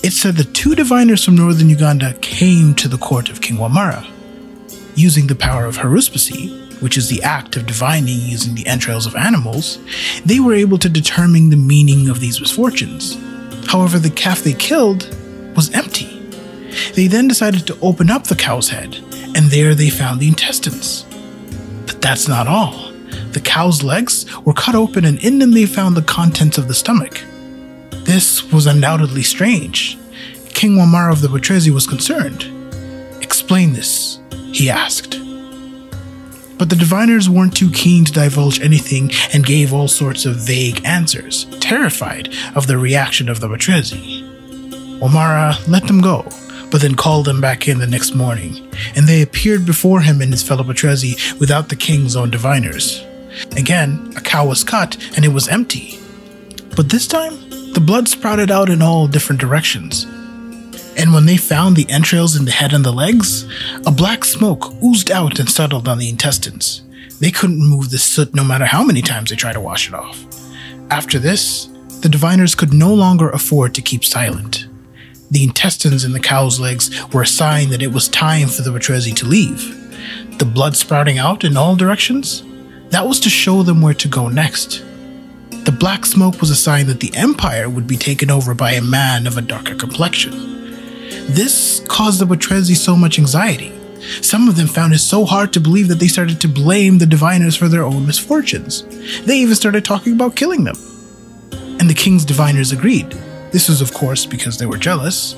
It 0.01 0.13
said 0.13 0.35
that 0.37 0.53
two 0.53 0.75
diviners 0.75 1.25
from 1.25 1.35
northern 1.35 1.69
Uganda 1.69 2.13
came 2.21 2.73
to 2.75 2.87
the 2.87 2.97
court 2.97 3.29
of 3.29 3.41
King 3.41 3.57
Wamara. 3.57 4.09
Using 4.95 5.27
the 5.27 5.35
power 5.35 5.65
of 5.65 5.77
haruspicy, 5.77 6.81
which 6.81 6.97
is 6.97 7.09
the 7.09 7.21
act 7.21 7.57
of 7.57 7.65
divining 7.65 8.19
using 8.19 8.55
the 8.55 8.67
entrails 8.67 9.05
of 9.05 9.15
animals, 9.15 9.79
they 10.23 10.39
were 10.39 10.53
able 10.53 10.77
to 10.77 10.87
determine 10.87 11.49
the 11.49 11.57
meaning 11.57 12.07
of 12.07 12.19
these 12.19 12.39
misfortunes. 12.39 13.17
However, 13.67 13.99
the 13.99 14.09
calf 14.09 14.43
they 14.43 14.53
killed 14.53 15.03
was 15.55 15.69
empty. 15.73 16.12
They 16.95 17.07
then 17.07 17.27
decided 17.27 17.67
to 17.67 17.77
open 17.81 18.09
up 18.09 18.25
the 18.25 18.35
cow's 18.35 18.69
head, 18.69 18.95
and 19.35 19.51
there 19.51 19.75
they 19.75 19.89
found 19.89 20.19
the 20.19 20.27
intestines. 20.27 21.05
But 21.85 22.01
that's 22.01 22.27
not 22.27 22.47
all. 22.47 22.91
The 23.31 23.41
cow's 23.43 23.83
legs 23.83 24.25
were 24.45 24.53
cut 24.53 24.75
open, 24.75 25.05
and 25.05 25.23
in 25.23 25.39
them 25.39 25.51
they 25.51 25.65
found 25.65 25.95
the 25.95 26.01
contents 26.01 26.57
of 26.57 26.67
the 26.67 26.73
stomach. 26.73 27.21
This 28.05 28.51
was 28.51 28.67
undoubtedly 28.67 29.23
strange. 29.23 29.97
King 30.53 30.77
Wamara 30.77 31.11
of 31.11 31.21
the 31.21 31.27
Bachwezi 31.27 31.71
was 31.71 31.87
concerned. 31.87 32.45
Explain 33.23 33.73
this, 33.73 34.19
he 34.51 34.69
asked. 34.69 35.19
But 36.57 36.69
the 36.69 36.75
diviners 36.75 37.29
weren't 37.29 37.55
too 37.55 37.71
keen 37.71 38.05
to 38.05 38.11
divulge 38.11 38.61
anything 38.61 39.11
and 39.33 39.45
gave 39.45 39.73
all 39.73 39.87
sorts 39.87 40.25
of 40.25 40.35
vague 40.35 40.85
answers, 40.85 41.45
terrified 41.59 42.33
of 42.55 42.67
the 42.67 42.77
reaction 42.77 43.27
of 43.29 43.39
the 43.39 43.47
Bachwezi. 43.47 44.99
Wamara 44.99 45.57
let 45.67 45.87
them 45.87 46.01
go, 46.01 46.21
but 46.73 46.81
then 46.81 46.95
called 46.95 47.25
them 47.25 47.39
back 47.39 47.67
in 47.67 47.77
the 47.77 47.85
next 47.85 48.15
morning, 48.15 48.67
and 48.95 49.07
they 49.07 49.21
appeared 49.21 49.63
before 49.63 50.01
him 50.01 50.21
and 50.21 50.31
his 50.31 50.41
fellow 50.41 50.63
Bachwezi 50.63 51.39
without 51.39 51.69
the 51.69 51.75
king's 51.75 52.15
own 52.15 52.31
diviners. 52.31 53.05
Again, 53.55 54.11
a 54.17 54.21
cow 54.21 54.47
was 54.47 54.63
cut 54.63 54.97
and 55.15 55.23
it 55.23 55.27
was 55.27 55.47
empty. 55.47 55.99
But 56.75 56.89
this 56.89 57.05
time, 57.05 57.35
the 57.73 57.79
blood 57.79 58.07
sprouted 58.07 58.49
out 58.49 58.71
in 58.71 58.81
all 58.81 59.05
different 59.05 59.39
directions. 59.39 60.05
And 60.97 61.13
when 61.13 61.27
they 61.27 61.37
found 61.37 61.75
the 61.75 61.89
entrails 61.91 62.35
in 62.35 62.45
the 62.45 62.51
head 62.51 62.73
and 62.73 62.83
the 62.83 62.91
legs, 62.91 63.45
a 63.85 63.91
black 63.91 64.25
smoke 64.25 64.73
oozed 64.83 65.11
out 65.11 65.37
and 65.37 65.47
settled 65.47 65.87
on 65.87 65.99
the 65.99 66.09
intestines. 66.09 66.81
They 67.19 67.29
couldn't 67.29 67.69
move 67.69 67.91
the 67.91 67.99
soot 67.99 68.33
no 68.33 68.43
matter 68.43 68.65
how 68.65 68.83
many 68.83 69.03
times 69.03 69.29
they 69.29 69.35
tried 69.35 69.53
to 69.53 69.61
wash 69.61 69.87
it 69.87 69.93
off. 69.93 70.25
After 70.89 71.19
this, 71.19 71.67
the 72.01 72.09
diviners 72.09 72.55
could 72.55 72.73
no 72.73 72.91
longer 72.95 73.29
afford 73.29 73.75
to 73.75 73.83
keep 73.83 74.03
silent. 74.03 74.62
The 75.33 75.43
intestines 75.43 76.05
in 76.05 76.11
the 76.11 76.19
cow's 76.19 76.59
legs 76.59 76.91
were 77.11 77.23
a 77.23 77.27
sign 77.27 77.71
that 77.71 77.81
it 77.81 77.91
was 77.91 78.07
time 78.07 78.49
for 78.49 78.61
the 78.61 78.69
Bachwezi 78.69 79.15
to 79.15 79.25
leave. 79.25 80.37
The 80.37 80.45
blood 80.45 80.75
sprouting 80.75 81.17
out 81.17 81.43
in 81.43 81.57
all 81.57 81.75
directions? 81.75 82.43
That 82.89 83.07
was 83.07 83.19
to 83.21 83.31
show 83.31 83.63
them 83.63 83.81
where 83.81 83.95
to 83.95 84.07
go 84.07 84.27
next. 84.27 84.85
The 85.65 85.75
black 85.75 86.05
smoke 86.05 86.39
was 86.39 86.51
a 86.51 86.55
sign 86.55 86.85
that 86.85 86.99
the 86.99 87.15
empire 87.15 87.67
would 87.67 87.87
be 87.87 87.97
taken 87.97 88.29
over 88.29 88.53
by 88.53 88.73
a 88.73 88.81
man 88.83 89.25
of 89.25 89.35
a 89.35 89.41
darker 89.41 89.73
complexion. 89.73 90.33
This 91.25 91.83
caused 91.87 92.21
the 92.21 92.27
Bachwezi 92.27 92.75
so 92.75 92.95
much 92.95 93.17
anxiety. 93.17 93.73
Some 94.21 94.47
of 94.47 94.55
them 94.55 94.67
found 94.67 94.93
it 94.93 94.99
so 94.99 95.25
hard 95.25 95.51
to 95.53 95.59
believe 95.59 95.87
that 95.87 95.99
they 95.99 96.07
started 96.07 96.41
to 96.41 96.47
blame 96.47 96.99
the 96.99 97.07
diviners 97.07 97.55
for 97.55 97.67
their 97.67 97.85
own 97.85 98.05
misfortunes. 98.05 98.83
They 99.25 99.39
even 99.39 99.55
started 99.55 99.83
talking 99.83 100.13
about 100.13 100.35
killing 100.35 100.63
them. 100.63 100.75
And 101.79 101.89
the 101.89 101.95
king's 101.95 102.23
diviners 102.23 102.71
agreed. 102.71 103.17
This 103.53 103.69
was, 103.69 103.81
of 103.81 103.93
course, 103.93 104.25
because 104.25 104.57
they 104.57 104.65
were 104.65 104.79
jealous. 104.79 105.35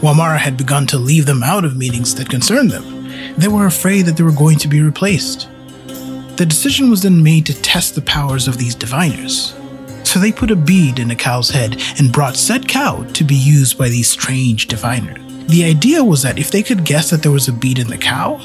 Wamara 0.00 0.38
had 0.38 0.56
begun 0.56 0.86
to 0.86 0.98
leave 0.98 1.26
them 1.26 1.42
out 1.42 1.64
of 1.64 1.76
meetings 1.76 2.14
that 2.14 2.30
concerned 2.30 2.70
them. 2.70 3.10
They 3.36 3.48
were 3.48 3.66
afraid 3.66 4.02
that 4.02 4.16
they 4.16 4.22
were 4.22 4.30
going 4.30 4.56
to 4.58 4.68
be 4.68 4.80
replaced. 4.80 5.48
The 6.36 6.46
decision 6.46 6.88
was 6.88 7.02
then 7.02 7.22
made 7.22 7.44
to 7.46 7.60
test 7.60 7.96
the 7.96 8.02
powers 8.02 8.46
of 8.46 8.56
these 8.56 8.76
diviners. 8.76 9.52
So 10.04 10.20
they 10.20 10.30
put 10.30 10.52
a 10.52 10.56
bead 10.56 11.00
in 11.00 11.10
a 11.10 11.16
cow's 11.16 11.50
head 11.50 11.82
and 11.98 12.12
brought 12.12 12.36
said 12.36 12.68
cow 12.68 13.02
to 13.12 13.24
be 13.24 13.34
used 13.34 13.76
by 13.76 13.88
these 13.88 14.08
strange 14.08 14.68
diviners. 14.68 15.18
The 15.48 15.64
idea 15.64 16.04
was 16.04 16.22
that 16.22 16.38
if 16.38 16.52
they 16.52 16.62
could 16.62 16.84
guess 16.84 17.10
that 17.10 17.22
there 17.22 17.32
was 17.32 17.48
a 17.48 17.52
bead 17.52 17.80
in 17.80 17.88
the 17.88 17.98
cow, 17.98 18.40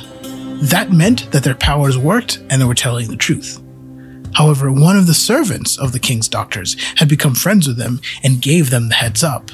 that 0.63 0.91
meant 0.91 1.31
that 1.31 1.43
their 1.43 1.55
powers 1.55 1.97
worked 1.97 2.39
and 2.49 2.59
they 2.59 2.65
were 2.65 2.73
telling 2.73 3.07
the 3.07 3.15
truth. 3.15 3.61
However, 4.35 4.71
one 4.71 4.97
of 4.97 5.07
the 5.07 5.13
servants 5.13 5.77
of 5.77 5.91
the 5.91 5.99
king's 5.99 6.27
doctors 6.27 6.75
had 6.95 7.09
become 7.09 7.35
friends 7.35 7.67
with 7.67 7.77
them 7.77 8.01
and 8.23 8.41
gave 8.41 8.69
them 8.69 8.89
the 8.89 8.95
heads 8.95 9.23
up. 9.23 9.49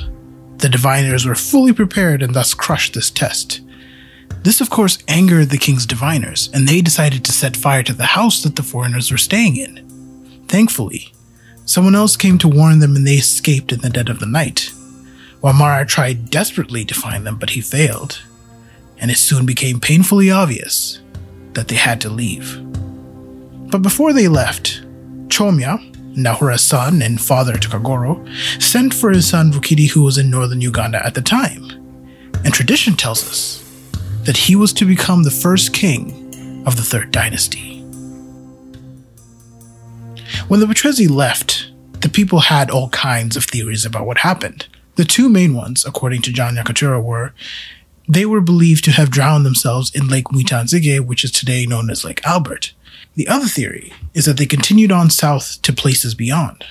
The 0.57 0.69
diviners 0.69 1.25
were 1.25 1.35
fully 1.35 1.73
prepared 1.73 2.21
and 2.21 2.33
thus 2.33 2.53
crushed 2.53 2.93
this 2.93 3.09
test. 3.09 3.61
This, 4.43 4.61
of 4.61 4.69
course, 4.69 4.97
angered 5.07 5.49
the 5.49 5.57
king's 5.57 5.85
diviners, 5.85 6.49
and 6.53 6.67
they 6.67 6.81
decided 6.81 7.23
to 7.25 7.31
set 7.31 7.55
fire 7.55 7.83
to 7.83 7.93
the 7.93 8.17
house 8.17 8.41
that 8.43 8.55
the 8.55 8.63
foreigners 8.63 9.11
were 9.11 9.17
staying 9.17 9.55
in. 9.55 9.87
Thankfully, 10.47 11.13
Someone 11.71 11.95
else 11.95 12.17
came 12.17 12.37
to 12.39 12.49
warn 12.49 12.79
them 12.79 12.97
and 12.97 13.07
they 13.07 13.15
escaped 13.15 13.71
in 13.71 13.79
the 13.79 13.89
dead 13.89 14.09
of 14.09 14.19
the 14.19 14.25
night. 14.25 14.73
Wamara 15.41 15.87
tried 15.87 16.29
desperately 16.29 16.83
to 16.85 16.93
find 16.93 17.25
them, 17.25 17.37
but 17.37 17.51
he 17.51 17.61
failed. 17.61 18.21
And 18.97 19.09
it 19.09 19.17
soon 19.17 19.45
became 19.45 19.79
painfully 19.79 20.29
obvious 20.29 20.99
that 21.53 21.69
they 21.69 21.75
had 21.75 22.01
to 22.01 22.09
leave. 22.09 22.61
But 23.71 23.81
before 23.81 24.11
they 24.11 24.27
left, 24.27 24.81
Chomya, 25.29 25.79
Ndahura's 26.15 26.61
son 26.61 27.01
and 27.01 27.21
father 27.21 27.57
to 27.57 27.69
Kagoro, 27.69 28.27
sent 28.61 28.93
for 28.93 29.11
his 29.11 29.29
son 29.29 29.53
Rukidi, 29.53 29.89
who 29.89 30.03
was 30.03 30.17
in 30.17 30.29
northern 30.29 30.59
Uganda 30.59 31.03
at 31.05 31.15
the 31.15 31.21
time. 31.21 31.63
And 32.43 32.53
tradition 32.53 32.95
tells 32.95 33.23
us 33.23 33.63
that 34.25 34.35
he 34.35 34.57
was 34.57 34.73
to 34.73 34.85
become 34.85 35.23
the 35.23 35.31
first 35.31 35.73
king 35.73 36.63
of 36.65 36.75
the 36.75 36.81
Third 36.83 37.11
Dynasty. 37.11 37.79
When 40.49 40.59
the 40.59 40.65
Bachwezi 40.65 41.09
left, 41.09 41.71
the 42.01 42.09
people 42.09 42.39
had 42.41 42.69
all 42.69 42.89
kinds 42.89 43.37
of 43.37 43.45
theories 43.45 43.85
about 43.85 44.05
what 44.05 44.17
happened. 44.17 44.67
The 44.95 45.05
two 45.05 45.29
main 45.29 45.53
ones, 45.53 45.85
according 45.85 46.23
to 46.23 46.33
John 46.33 46.55
Nyakatura, 46.55 47.01
were 47.01 47.33
they 48.09 48.25
were 48.25 48.41
believed 48.41 48.83
to 48.85 48.91
have 48.91 49.11
drowned 49.11 49.45
themselves 49.45 49.95
in 49.95 50.09
Lake 50.09 50.25
Mwitanzige, 50.25 50.99
which 50.99 51.23
is 51.23 51.31
today 51.31 51.65
known 51.65 51.89
as 51.89 52.03
Lake 52.03 52.19
Albert. 52.25 52.73
The 53.15 53.27
other 53.27 53.47
theory 53.47 53.91
is 54.13 54.25
that 54.25 54.37
they 54.37 54.45
continued 54.45 54.91
on 54.91 55.09
south 55.09 55.61
to 55.63 55.73
places 55.73 56.15
beyond. 56.15 56.63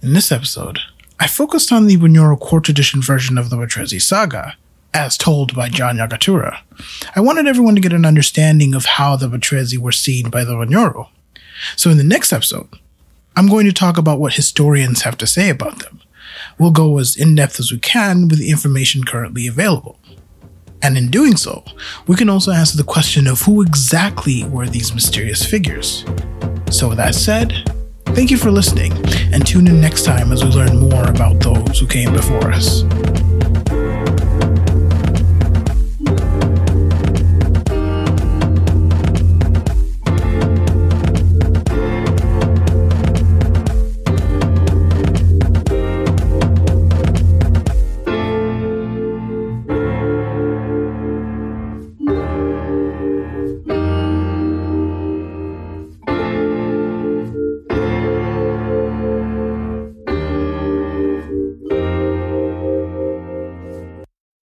In 0.00 0.14
this 0.14 0.32
episode, 0.32 0.78
I 1.20 1.26
focused 1.26 1.70
on 1.70 1.86
the 1.86 1.98
Bunyoro 1.98 2.40
court 2.40 2.64
tradition 2.64 3.02
version 3.02 3.36
of 3.36 3.50
the 3.50 3.56
Bachwezi 3.56 4.00
saga, 4.00 4.56
as 4.94 5.18
told 5.18 5.54
by 5.54 5.68
John 5.68 5.98
Nyakatura. 5.98 6.60
I 7.14 7.20
wanted 7.20 7.46
everyone 7.46 7.74
to 7.74 7.80
get 7.80 7.92
an 7.92 8.06
understanding 8.06 8.74
of 8.74 8.86
how 8.86 9.16
the 9.16 9.28
Bachwezi 9.28 9.76
were 9.76 9.92
seen 9.92 10.30
by 10.30 10.44
the 10.44 10.54
Bunyoro. 10.54 11.08
So 11.76 11.90
in 11.90 11.98
the 11.98 12.04
next 12.04 12.32
episode, 12.32 12.68
I'm 13.36 13.46
going 13.46 13.66
to 13.66 13.72
talk 13.72 13.98
about 13.98 14.18
what 14.18 14.34
historians 14.34 15.02
have 15.02 15.18
to 15.18 15.26
say 15.26 15.50
about 15.50 15.80
them. 15.80 16.00
We'll 16.58 16.70
go 16.70 16.98
as 16.98 17.16
in 17.16 17.34
depth 17.34 17.60
as 17.60 17.70
we 17.70 17.78
can 17.78 18.28
with 18.28 18.38
the 18.38 18.50
information 18.50 19.04
currently 19.04 19.46
available. 19.46 19.98
And 20.82 20.98
in 20.98 21.10
doing 21.10 21.36
so, 21.36 21.64
we 22.08 22.16
can 22.16 22.28
also 22.28 22.50
answer 22.50 22.76
the 22.76 22.84
question 22.84 23.26
of 23.26 23.40
who 23.40 23.62
exactly 23.62 24.44
were 24.44 24.66
these 24.66 24.92
mysterious 24.92 25.44
figures. 25.44 26.04
So, 26.70 26.88
with 26.88 26.98
that 26.98 27.14
said, 27.14 27.52
thank 28.06 28.30
you 28.30 28.36
for 28.36 28.50
listening, 28.50 28.92
and 29.32 29.46
tune 29.46 29.68
in 29.68 29.80
next 29.80 30.04
time 30.04 30.32
as 30.32 30.44
we 30.44 30.50
learn 30.50 30.78
more 30.78 31.08
about 31.08 31.40
those 31.40 31.78
who 31.78 31.86
came 31.86 32.12
before 32.12 32.50
us. 32.50 32.82